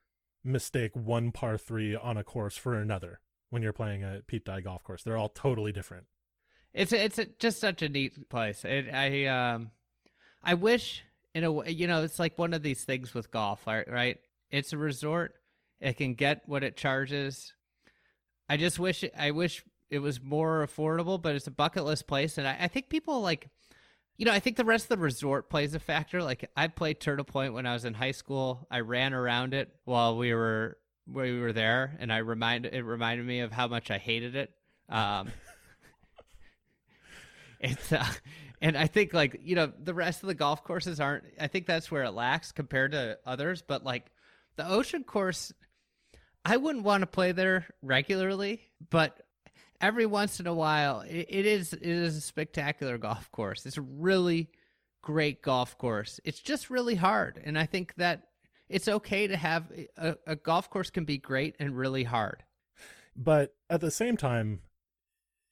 [0.44, 3.20] mistake one par three on a course for another
[3.50, 5.02] when you're playing a Pete Dye golf course.
[5.02, 6.04] They're all totally different.
[6.72, 8.64] It's it's just such a neat place.
[8.64, 9.70] It, I um,
[10.42, 11.04] I wish
[11.34, 13.90] in a way, you know, it's like one of these things with golf, right?
[13.90, 14.18] right?
[14.50, 15.34] It's a resort.
[15.80, 17.52] It can get what it charges.
[18.48, 22.38] I just wish I wish it was more affordable, but it's a bucket list place,
[22.38, 23.48] and I, I think people like,
[24.16, 26.22] you know, I think the rest of the resort plays a factor.
[26.22, 28.66] Like I played Turtle Point when I was in high school.
[28.70, 33.26] I ran around it while we were we were there, and I remind it reminded
[33.26, 34.52] me of how much I hated it.
[34.88, 35.30] Um,
[37.60, 38.06] it's uh,
[38.60, 41.24] and I think like you know the rest of the golf courses aren't.
[41.40, 43.62] I think that's where it lacks compared to others.
[43.66, 44.06] But like
[44.56, 45.52] the ocean course,
[46.44, 48.60] I wouldn't want to play there regularly,
[48.90, 49.23] but
[49.80, 53.66] every once in a while, it, it is it is a spectacular golf course.
[53.66, 54.48] It's a really
[55.02, 56.20] great golf course.
[56.24, 58.28] It's just really hard, and I think that
[58.68, 62.44] it's okay to have eh, a, a golf course can be great and really hard.
[63.16, 64.60] But at the same time,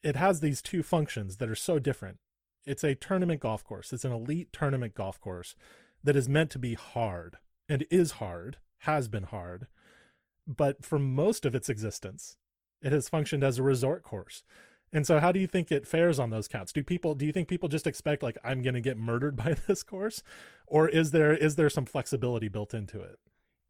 [0.02, 2.18] it has these two functions that are so different.
[2.66, 3.92] It's a tournament golf course.
[3.92, 5.54] It's an elite tournament golf course
[6.02, 7.36] that is meant to be hard
[7.68, 9.66] and is hard, has been hard.
[10.46, 12.36] But for most of its existence,
[12.82, 14.42] it has functioned as a resort course.
[14.92, 16.72] And so how do you think it fares on those counts?
[16.72, 19.56] Do people do you think people just expect like I'm going to get murdered by
[19.66, 20.22] this course
[20.66, 23.18] or is there is there some flexibility built into it?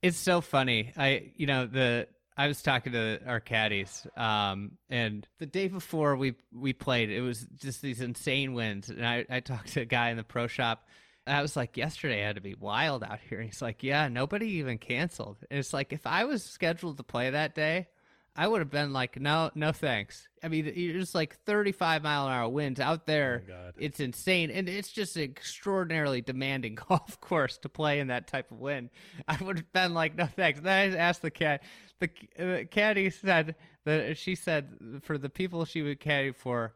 [0.03, 0.93] It's so funny.
[0.97, 6.17] I you know the I was talking to our caddies, um, and the day before
[6.17, 8.89] we we played, it was just these insane winds.
[8.89, 10.89] And I, I talked to a guy in the pro shop.
[11.27, 13.39] I was like, yesterday I had to be wild out here.
[13.39, 15.37] And He's like, yeah, nobody even canceled.
[15.51, 17.87] And it's like, if I was scheduled to play that day,
[18.35, 20.27] I would have been like, no, no thanks.
[20.43, 23.45] I mean, it's like 35 mile an hour winds out there.
[23.51, 24.51] Oh, it's insane.
[24.51, 28.89] And it's just an extraordinarily demanding golf course to play in that type of wind.
[29.29, 30.61] I would have been like, no thanks.
[30.61, 31.63] Then I asked the cat,
[32.01, 33.55] the uh, caddy said
[33.85, 36.75] that she said for the people she would caddy for,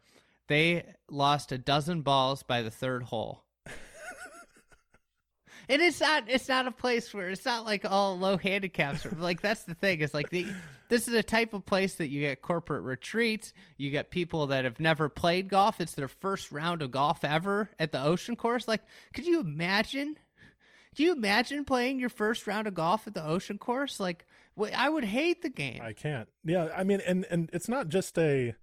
[0.48, 3.45] they lost a dozen balls by the third hole.
[5.69, 9.07] And it's not it's not a place where it's not like all low handicaps.
[9.19, 10.01] like that's the thing.
[10.01, 10.47] It's like the
[10.89, 13.53] this is a type of place that you get corporate retreats.
[13.77, 15.81] You get people that have never played golf.
[15.81, 18.69] It's their first round of golf ever at the ocean course.
[18.69, 20.17] Like, could you imagine?
[20.95, 24.01] Do you imagine playing your first round of golf at the ocean course?
[24.01, 24.25] Like,
[24.75, 25.83] I would hate the game.
[25.83, 26.29] I can't.
[26.45, 28.55] Yeah, I mean, and and it's not just a,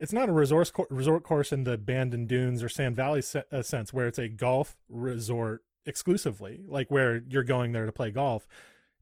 [0.00, 3.62] it's not a resort resort course in the Bandon Dunes or Sand Valley se- uh,
[3.62, 8.46] sense where it's a golf resort exclusively, like where you're going there to play golf.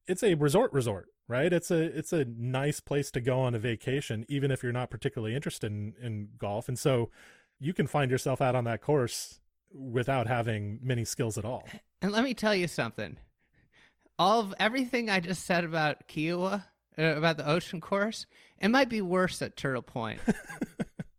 [0.06, 1.52] It's a resort resort, right?
[1.52, 4.90] It's a it's a nice place to go on a vacation, even if you're not
[4.90, 7.10] particularly interested in, in golf, and so
[7.58, 9.40] you can find yourself out on that course
[9.72, 11.68] without having many skills at all.
[12.02, 13.18] And let me tell you something.
[14.18, 16.64] All of everything I just said about Kiawah,
[16.98, 18.24] uh, about the ocean course,
[18.58, 20.18] it might be worse at Turtle Point.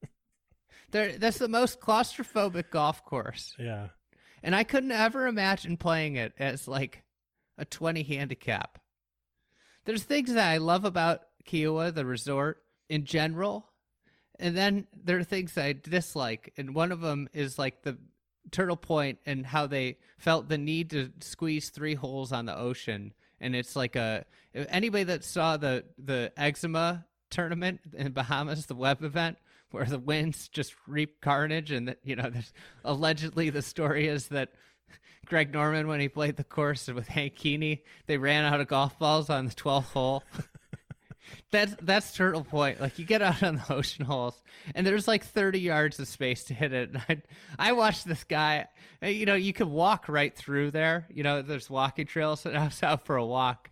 [0.91, 3.89] there, that's the most claustrophobic golf course, Yeah.
[4.43, 7.03] And I couldn't ever imagine playing it as like
[7.57, 8.79] a twenty handicap.
[9.85, 13.69] There's things that I love about Kiawah, the resort in general,
[14.39, 17.97] and then there are things that I dislike, and one of them is like the
[18.49, 23.13] Turtle Point and how they felt the need to squeeze three holes on the ocean.
[23.39, 29.03] And it's like a anybody that saw the the eczema tournament in Bahamas, the web
[29.03, 29.37] event
[29.71, 32.53] where the winds just reap carnage, and that you know, there's
[32.83, 34.49] allegedly the story is that
[35.25, 38.99] Greg Norman, when he played the course with Hank Keeney, they ran out of golf
[38.99, 40.23] balls on the 12th hole.
[41.51, 42.81] That's that's Turtle Point.
[42.81, 44.41] Like you get out on the ocean holes,
[44.75, 46.91] and there's like 30 yards of space to hit it.
[47.09, 47.21] I,
[47.57, 48.67] I watched this guy.
[49.01, 51.07] You know, you could walk right through there.
[51.09, 53.69] You know, there's walking trails, and I was out for a walk,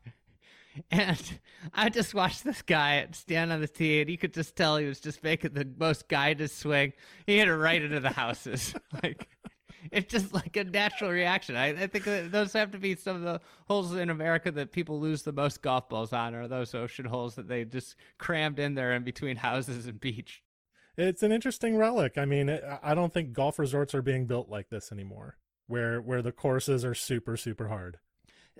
[0.92, 1.40] and
[1.74, 4.86] I just watched this guy stand on the tee, and you could just tell he
[4.86, 6.94] was just making the most guided swing.
[7.26, 8.74] He hit it right into the houses,
[9.04, 9.28] like
[9.92, 11.56] it's just like a natural reaction.
[11.56, 15.00] I, I think those have to be some of the holes in America that people
[15.00, 18.76] lose the most golf balls on, are those ocean holes that they just crammed in
[18.76, 20.44] there in between houses and beach.
[20.98, 22.18] It's an interesting relic.
[22.18, 22.50] I mean,
[22.84, 26.84] I don't think golf resorts are being built like this anymore, where where the courses
[26.84, 28.00] are super super hard.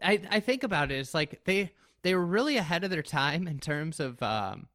[0.02, 0.96] I I think about it.
[0.96, 4.68] It's like they they were really ahead of their time in terms of um,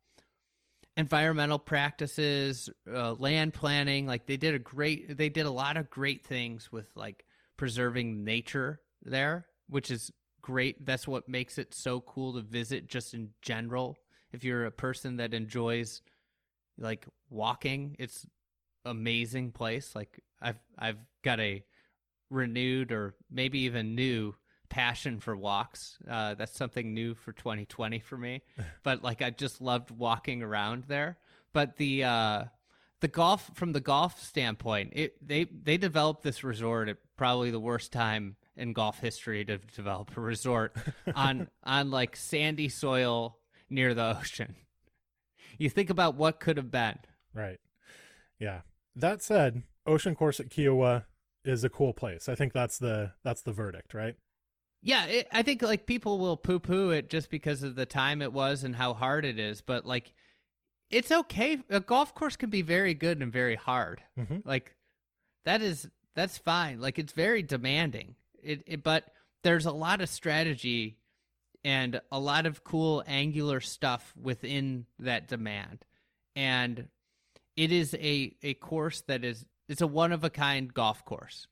[0.96, 4.06] environmental practices, uh, land planning.
[4.06, 7.24] Like they did a great, they did a lot of great things with like
[7.56, 10.10] preserving nature there, which is
[10.42, 10.84] great.
[10.84, 13.96] That's what makes it so cool to visit just in general.
[14.32, 16.02] If you're a person that enjoys
[16.78, 18.26] like walking, it's
[18.84, 19.94] amazing place.
[19.94, 21.64] Like I've I've got a
[22.30, 24.34] renewed or maybe even new
[24.68, 25.98] passion for walks.
[26.08, 28.42] Uh, that's something new for 2020 for me.
[28.82, 31.18] but like I just loved walking around there.
[31.52, 32.44] But the uh,
[33.00, 37.60] the golf from the golf standpoint, it they they developed this resort at probably the
[37.60, 40.76] worst time in golf history to develop a resort
[41.14, 43.38] on on like sandy soil
[43.70, 44.56] near the ocean.
[45.58, 46.98] You think about what could have been.
[47.32, 47.60] Right.
[48.38, 48.60] Yeah.
[48.96, 51.04] That said, Ocean Course at Kiawah
[51.44, 52.28] is a cool place.
[52.28, 54.16] I think that's the that's the verdict, right?
[54.84, 58.20] Yeah, it, I think like people will poo poo it just because of the time
[58.20, 60.12] it was and how hard it is, but like
[60.90, 61.58] it's okay.
[61.70, 64.02] A golf course can be very good and very hard.
[64.18, 64.38] Mm-hmm.
[64.44, 64.76] Like
[65.46, 66.80] that is that's fine.
[66.80, 68.14] Like it's very demanding.
[68.42, 69.04] It, it but
[69.42, 70.98] there's a lot of strategy
[71.64, 75.86] and a lot of cool angular stuff within that demand.
[76.36, 76.88] And
[77.56, 81.46] it is a a course that is it's a one of a kind golf course.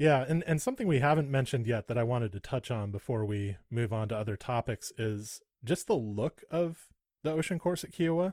[0.00, 3.26] Yeah, and, and something we haven't mentioned yet that I wanted to touch on before
[3.26, 6.88] we move on to other topics is just the look of
[7.22, 8.32] the ocean course at Kiawah.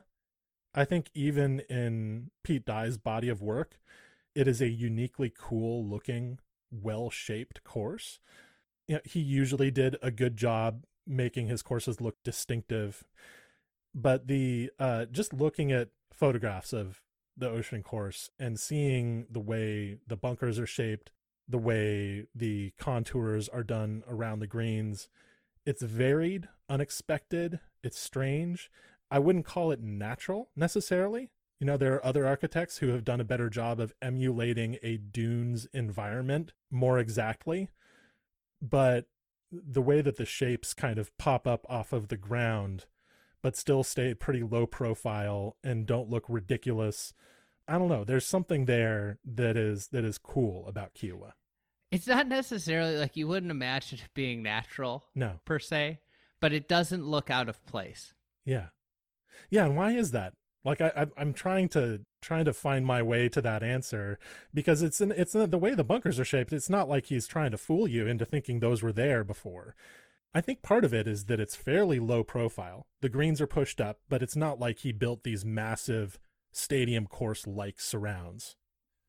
[0.74, 3.78] I think even in Pete Dye's body of work,
[4.34, 6.38] it is a uniquely cool looking,
[6.70, 8.18] well shaped course.
[8.86, 13.04] You know, he usually did a good job making his courses look distinctive.
[13.94, 17.02] But the uh, just looking at photographs of
[17.36, 21.10] the ocean course and seeing the way the bunkers are shaped,
[21.48, 25.08] the way the contours are done around the greens.
[25.64, 28.70] It's varied, unexpected, it's strange.
[29.10, 31.30] I wouldn't call it natural necessarily.
[31.60, 34.98] You know, there are other architects who have done a better job of emulating a
[34.98, 37.70] dunes environment more exactly.
[38.60, 39.06] But
[39.50, 42.84] the way that the shapes kind of pop up off of the ground,
[43.42, 47.14] but still stay pretty low profile and don't look ridiculous
[47.68, 48.02] I don't know.
[48.02, 51.32] There's something there that is that is cool about Kiawah.
[51.90, 55.40] It's not necessarily like you wouldn't imagine it being natural, No.
[55.44, 56.00] per se,
[56.40, 58.12] but it doesn't look out of place.
[58.44, 58.66] Yeah.
[59.50, 60.34] Yeah, and why is that?
[60.64, 64.18] Like I, I I'm trying to trying to find my way to that answer
[64.52, 66.52] because it's in it's in the way the bunkers are shaped.
[66.52, 69.74] It's not like he's trying to fool you into thinking those were there before.
[70.34, 72.86] I think part of it is that it's fairly low profile.
[73.00, 76.18] The greens are pushed up, but it's not like he built these massive
[76.52, 78.56] stadium course like surrounds.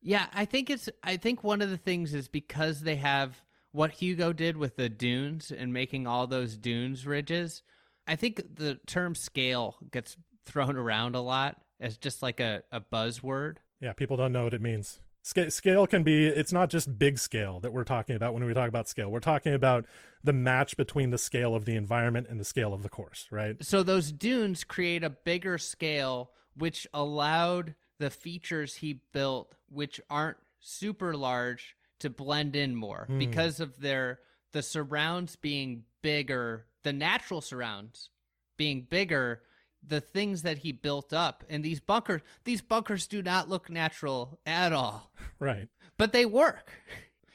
[0.02, 0.88] Yeah, I think it's.
[1.02, 3.42] I think one of the things is because they have
[3.72, 7.62] what Hugo did with the dunes and making all those dunes ridges.
[8.06, 12.80] I think the term scale gets thrown around a lot as just like a, a
[12.80, 13.56] buzzword.
[13.80, 15.00] Yeah, people don't know what it means.
[15.22, 18.54] Sca- scale can be, it's not just big scale that we're talking about when we
[18.54, 19.10] talk about scale.
[19.10, 19.84] We're talking about
[20.24, 23.56] the match between the scale of the environment and the scale of the course, right?
[23.62, 30.38] So those dunes create a bigger scale, which allowed the features he built, which aren't
[30.58, 33.18] super large, to blend in more Hmm.
[33.18, 34.20] because of their
[34.52, 38.10] the surrounds being bigger, the natural surrounds
[38.56, 39.42] being bigger,
[39.86, 44.40] the things that he built up, and these bunkers, these bunkers do not look natural
[44.44, 45.68] at all, Right.
[45.98, 46.72] but they work.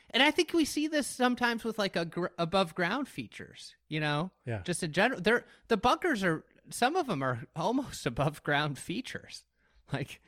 [0.10, 4.00] And I think we see this sometimes with like a gr- above ground features, you
[4.00, 4.62] know, Yeah.
[4.64, 5.22] just in general.
[5.22, 9.46] They're the bunkers are some of them are almost above ground features,
[9.94, 10.22] like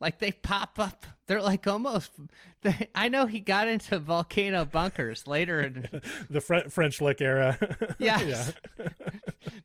[0.00, 1.06] like they pop up.
[1.26, 2.10] They're like almost.
[2.62, 5.88] They, I know he got into volcano bunkers later in
[6.30, 7.58] the Fre- French Lick era.
[7.98, 8.52] Yes.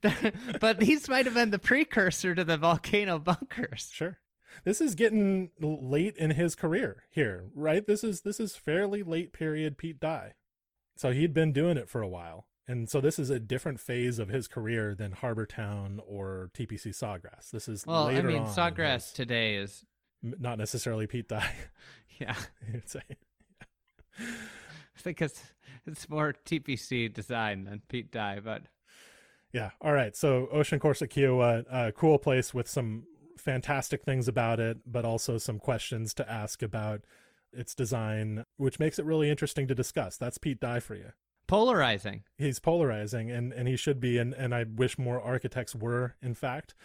[0.62, 3.90] but these might have been the precursor to the volcano bunkers.
[3.92, 4.18] Sure.
[4.64, 7.86] This is getting late in his career here, right?
[7.86, 10.34] This is this is fairly late period Pete Dye.
[10.96, 12.46] So he'd been doing it for a while.
[12.68, 16.90] And so this is a different phase of his career than Harbour Town or TPC
[16.90, 17.50] Sawgrass.
[17.52, 19.86] This is Well, I mean, Sawgrass today is
[20.22, 21.52] not necessarily Pete Dye.
[22.20, 22.36] yeah.
[22.86, 23.02] Say.
[24.20, 25.42] I think it's
[25.86, 28.64] it's more TPC design than Pete Dye, but
[29.54, 29.72] Yeah.
[29.82, 30.16] All right.
[30.16, 33.04] So Ocean Corsa Kiawah, uh, cool place with some
[33.38, 37.02] fantastic things about it, but also some questions to ask about
[37.54, 40.18] its design, which makes it really interesting to discuss.
[40.18, 41.14] That's Pete Dye for you.
[41.48, 42.24] polarizing.
[42.38, 46.36] He's polarizing, and and he should be, and and I wish more architects were, in
[46.36, 46.76] fact,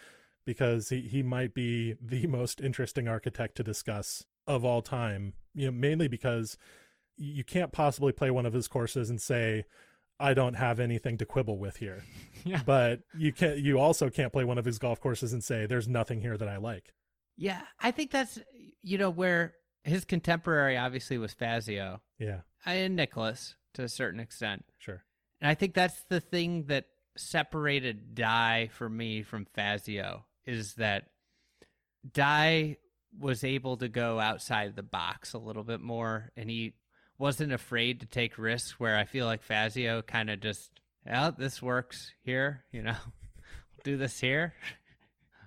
[0.45, 5.33] because he he might be the most interesting architect to discuss of all time.
[5.53, 6.57] You know, mainly because
[7.17, 9.65] you can't possibly play one of his courses and say.
[10.17, 12.01] I don't have anything to quibble with here
[12.45, 12.61] Yeah.
[12.65, 15.89] but you can you also can't play one of his golf courses and say there's
[15.89, 16.93] nothing here that I like.
[17.35, 18.39] Yeah, I think that's
[18.81, 24.63] you know where his contemporary obviously was Fazio Yeah, and Nicklaus to a certain extent.
[24.79, 25.03] sure.
[25.41, 26.85] And I think that's the thing that
[27.17, 31.07] separated Dye for me from Fazio is that
[32.11, 32.77] Dye
[33.17, 36.73] was able to go outside the box a little bit more and he
[37.17, 40.69] wasn't afraid to take risks where I feel like Fazio kind of just,
[41.09, 42.95] oh, this works here, you know,
[43.83, 44.53] do this here.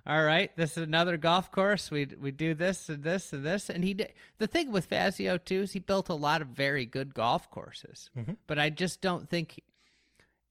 [0.07, 1.91] All right, this is another golf course.
[1.91, 4.13] We we do this and this and this, and he did.
[4.39, 8.09] The thing with Fazio too is he built a lot of very good golf courses,
[8.17, 8.37] Mhm.
[8.47, 9.61] but I just don't think,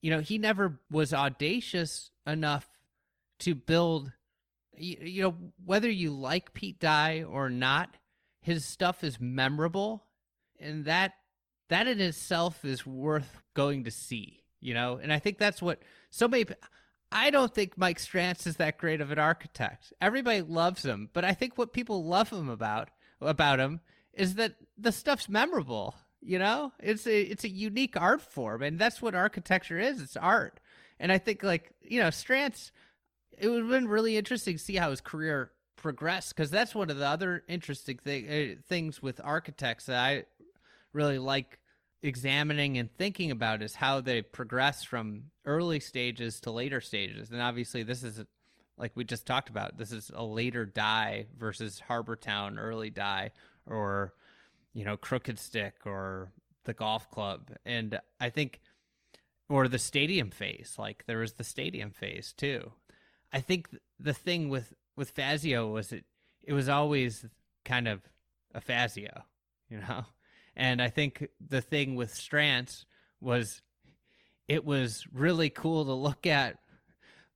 [0.01, 2.69] you know, he never was audacious enough
[3.39, 4.13] to build.
[4.75, 7.95] You, you know, whether you like Pete Dye or not,
[8.41, 10.05] his stuff is memorable,
[10.59, 11.13] and that
[11.69, 14.43] that in itself is worth going to see.
[14.61, 16.45] You know, and I think that's what so many.
[17.11, 19.93] I don't think Mike Strantz is that great of an architect.
[20.01, 22.89] Everybody loves him, but I think what people love him about
[23.21, 23.79] about him
[24.13, 25.95] is that the stuff's memorable.
[26.21, 30.01] You know, it's a it's a unique art form, and that's what architecture is.
[30.01, 30.59] It's art,
[30.99, 32.71] and I think like you know, Strantz.
[33.39, 36.89] It would have been really interesting to see how his career progressed because that's one
[36.89, 40.25] of the other interesting thing, uh, things with architects that I
[40.93, 41.59] really like
[42.01, 47.31] examining and thinking about is how they progress from early stages to later stages.
[47.31, 48.23] And obviously, this is
[48.77, 49.77] like we just talked about.
[49.77, 53.31] This is a later Dye versus Harbour Town early Dye,
[53.65, 54.13] or
[54.73, 56.31] you know, Crooked Stick or
[56.65, 57.51] the golf club.
[57.65, 58.61] And I think,
[59.49, 60.75] or the stadium phase.
[60.77, 62.71] Like there was the stadium phase too.
[63.31, 63.69] I think
[63.99, 66.05] the thing with with Fazio was it
[66.43, 67.25] it was always
[67.65, 68.01] kind of
[68.53, 69.23] a Fazio,
[69.69, 70.05] you know.
[70.55, 72.83] And I think the thing with Strantz
[73.21, 73.61] was
[74.49, 76.57] it was really cool to look at,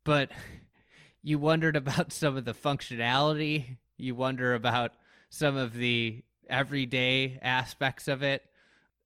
[0.03, 0.29] but
[1.23, 3.77] you wondered about some of the functionality.
[3.97, 4.91] You wonder about
[5.29, 8.43] some of the everyday aspects of it.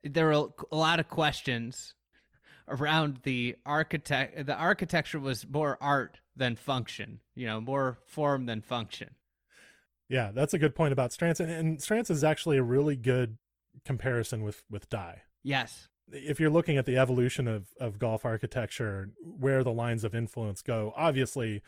[0.03, 1.93] There were a lot of questions
[2.67, 4.47] around the architect.
[4.47, 7.19] The architecture was more art than function.
[7.35, 9.11] You know, more form than function.
[10.09, 13.37] Yeah, that's a good point about Strantz, and, and Strantz is actually a really good
[13.85, 15.23] comparison with with Dye.
[15.43, 15.87] Yes.
[16.09, 20.61] If you're looking at the evolution of of golf architecture, where the lines of influence
[20.61, 21.61] go, obviously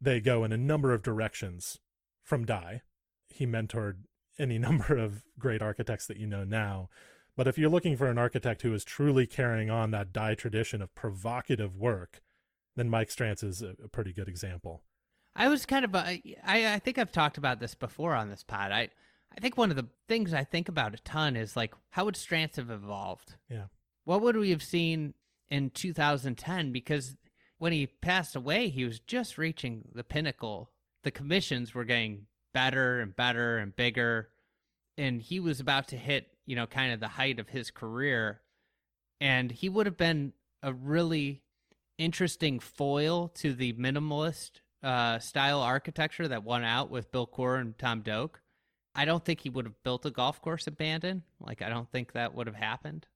[0.00, 1.78] they go in a number of directions
[2.22, 2.82] from Dye.
[3.28, 3.98] He mentored
[4.38, 6.88] any number of great architects that you know now.
[7.36, 10.82] But if you're looking for an architect who is truly carrying on that Dye tradition
[10.82, 12.20] of provocative work,
[12.76, 14.82] then Mike Strantz is a, a pretty good example.
[15.34, 18.42] I was kind of a, I, I think I've talked about this before on this
[18.42, 18.70] pod.
[18.70, 18.90] I
[19.36, 22.14] I think one of the things I think about a ton is like how would
[22.14, 23.36] Strantz have evolved?
[23.48, 23.66] Yeah.
[24.04, 25.14] What would we have seen
[25.50, 27.16] in 2010 because
[27.58, 30.70] when he passed away he was just reaching the pinnacle.
[31.04, 34.28] The commissions were getting better and better and bigger
[34.98, 38.40] and he was about to hit, you know, kind of the height of his career
[39.20, 41.42] and he would have been a really
[41.98, 47.78] interesting foil to the minimalist uh, style architecture that won out with Bill Coore and
[47.78, 48.40] Tom Doak.
[48.94, 51.22] I don't think he would have built a golf course at Bandon.
[51.40, 53.06] Like, I don't think that would have happened.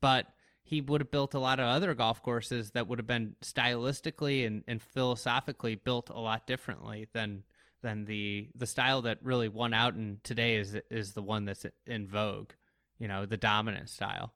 [0.00, 0.26] But
[0.62, 4.46] he would have built a lot of other golf courses that would have been stylistically
[4.46, 7.42] and, and philosophically built a lot differently than
[7.82, 11.66] than the the style that really won out and today is is the one that's
[11.86, 12.52] in vogue.
[12.98, 14.32] You know, the dominant style.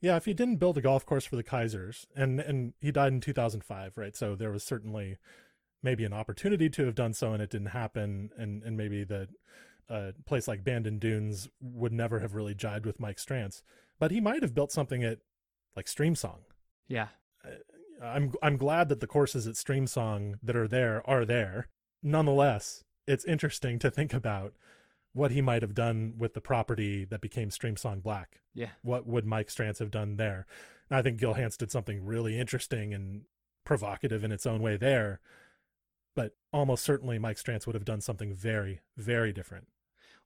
[0.00, 3.12] Yeah, if he didn't build a golf course for the Keisers, and and he died
[3.12, 4.16] in 2005, right?
[4.16, 5.18] So there was certainly
[5.82, 9.28] maybe an opportunity to have done so, and it didn't happen, and and maybe that
[9.90, 13.62] a uh, place like Bandon Dunes would never have really jived with Mike Strantz,
[13.98, 15.18] but he might have built something at
[15.74, 16.38] like Streamsong.
[16.88, 17.08] Yeah.
[17.44, 21.68] Uh, I'm I'm glad that the courses at Streamsong that are there are there.
[22.02, 24.54] Nonetheless, it's interesting to think about
[25.12, 28.40] what he might have done with the property that became Streamsong Black.
[28.54, 28.70] Yeah.
[28.82, 30.46] What would Mike Strantz have done there?
[30.88, 33.22] And I think Gil Hanse did something really interesting and
[33.64, 35.20] provocative in its own way there.
[36.14, 39.68] But almost certainly Mike Strantz would have done something very, very different.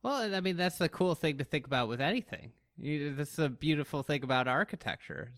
[0.03, 2.53] Well, I mean, that's the cool thing to think about with anything.
[2.77, 5.33] You, that's the beautiful thing about architecture.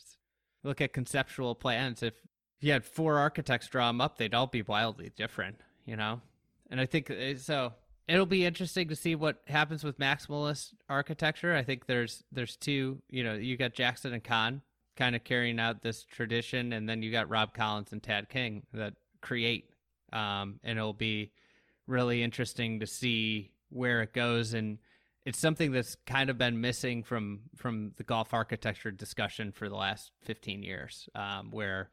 [0.64, 2.02] Look at conceptual plans.
[2.02, 2.14] If
[2.60, 6.20] you had four architects draw them up, they'd all be wildly different, you know?
[6.70, 7.74] And I think uh, so.
[8.08, 11.54] It'll be interesting to see what happens with maximalist architecture.
[11.54, 14.62] I think there's there's two, you know, you got Jackson and Kahn
[14.96, 18.62] kind of carrying out this tradition, and then you got Rob Collins and Tad King
[18.72, 19.70] that create,
[20.12, 21.32] um, and it'll be
[21.86, 24.78] really interesting to see where it goes and
[25.24, 29.74] it's something that's kind of been missing from from the golf architecture discussion for the
[29.74, 31.90] last 15 years um, where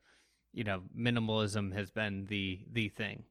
[0.53, 3.23] you know minimalism has been the the thing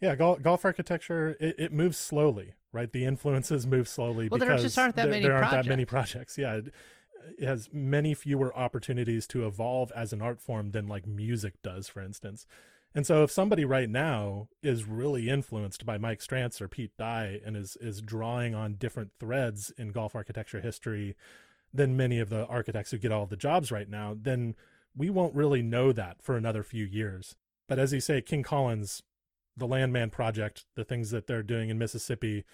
[0.00, 4.48] yeah golf, golf architecture it, it moves slowly right the influences move slowly well because
[4.48, 5.66] there just aren't that there, many there aren't projects.
[5.66, 6.74] that many projects yeah it,
[7.38, 11.88] it has many fewer opportunities to evolve as an art form than like music does
[11.88, 12.46] for instance
[12.94, 17.38] and so if somebody right now is really influenced by Mike Strantz or Pete Dye
[17.44, 21.14] and is is drawing on different threads in golf architecture history
[21.72, 24.54] than many of the architects who get all the jobs right now, then
[24.96, 27.36] we won't really know that for another few years.
[27.68, 29.02] But as you say, King Collins,
[29.58, 32.44] the Landmand project, the things that they're doing in Mississippi,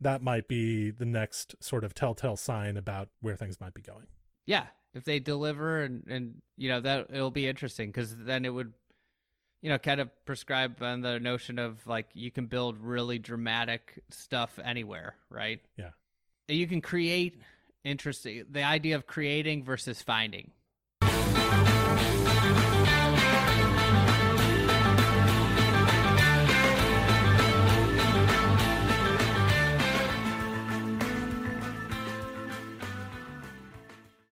[0.00, 4.06] that might be the next sort of telltale sign about where things might be going.
[4.46, 8.50] Yeah, if they deliver and and you know that it'll be interesting because then it
[8.50, 8.72] would
[9.62, 14.02] you know, kind of prescribe on the notion of like you can build really dramatic
[14.10, 15.60] stuff anywhere, right?
[15.78, 15.90] Yeah.
[16.48, 17.40] You can create
[17.84, 20.50] interesting the idea of creating versus finding.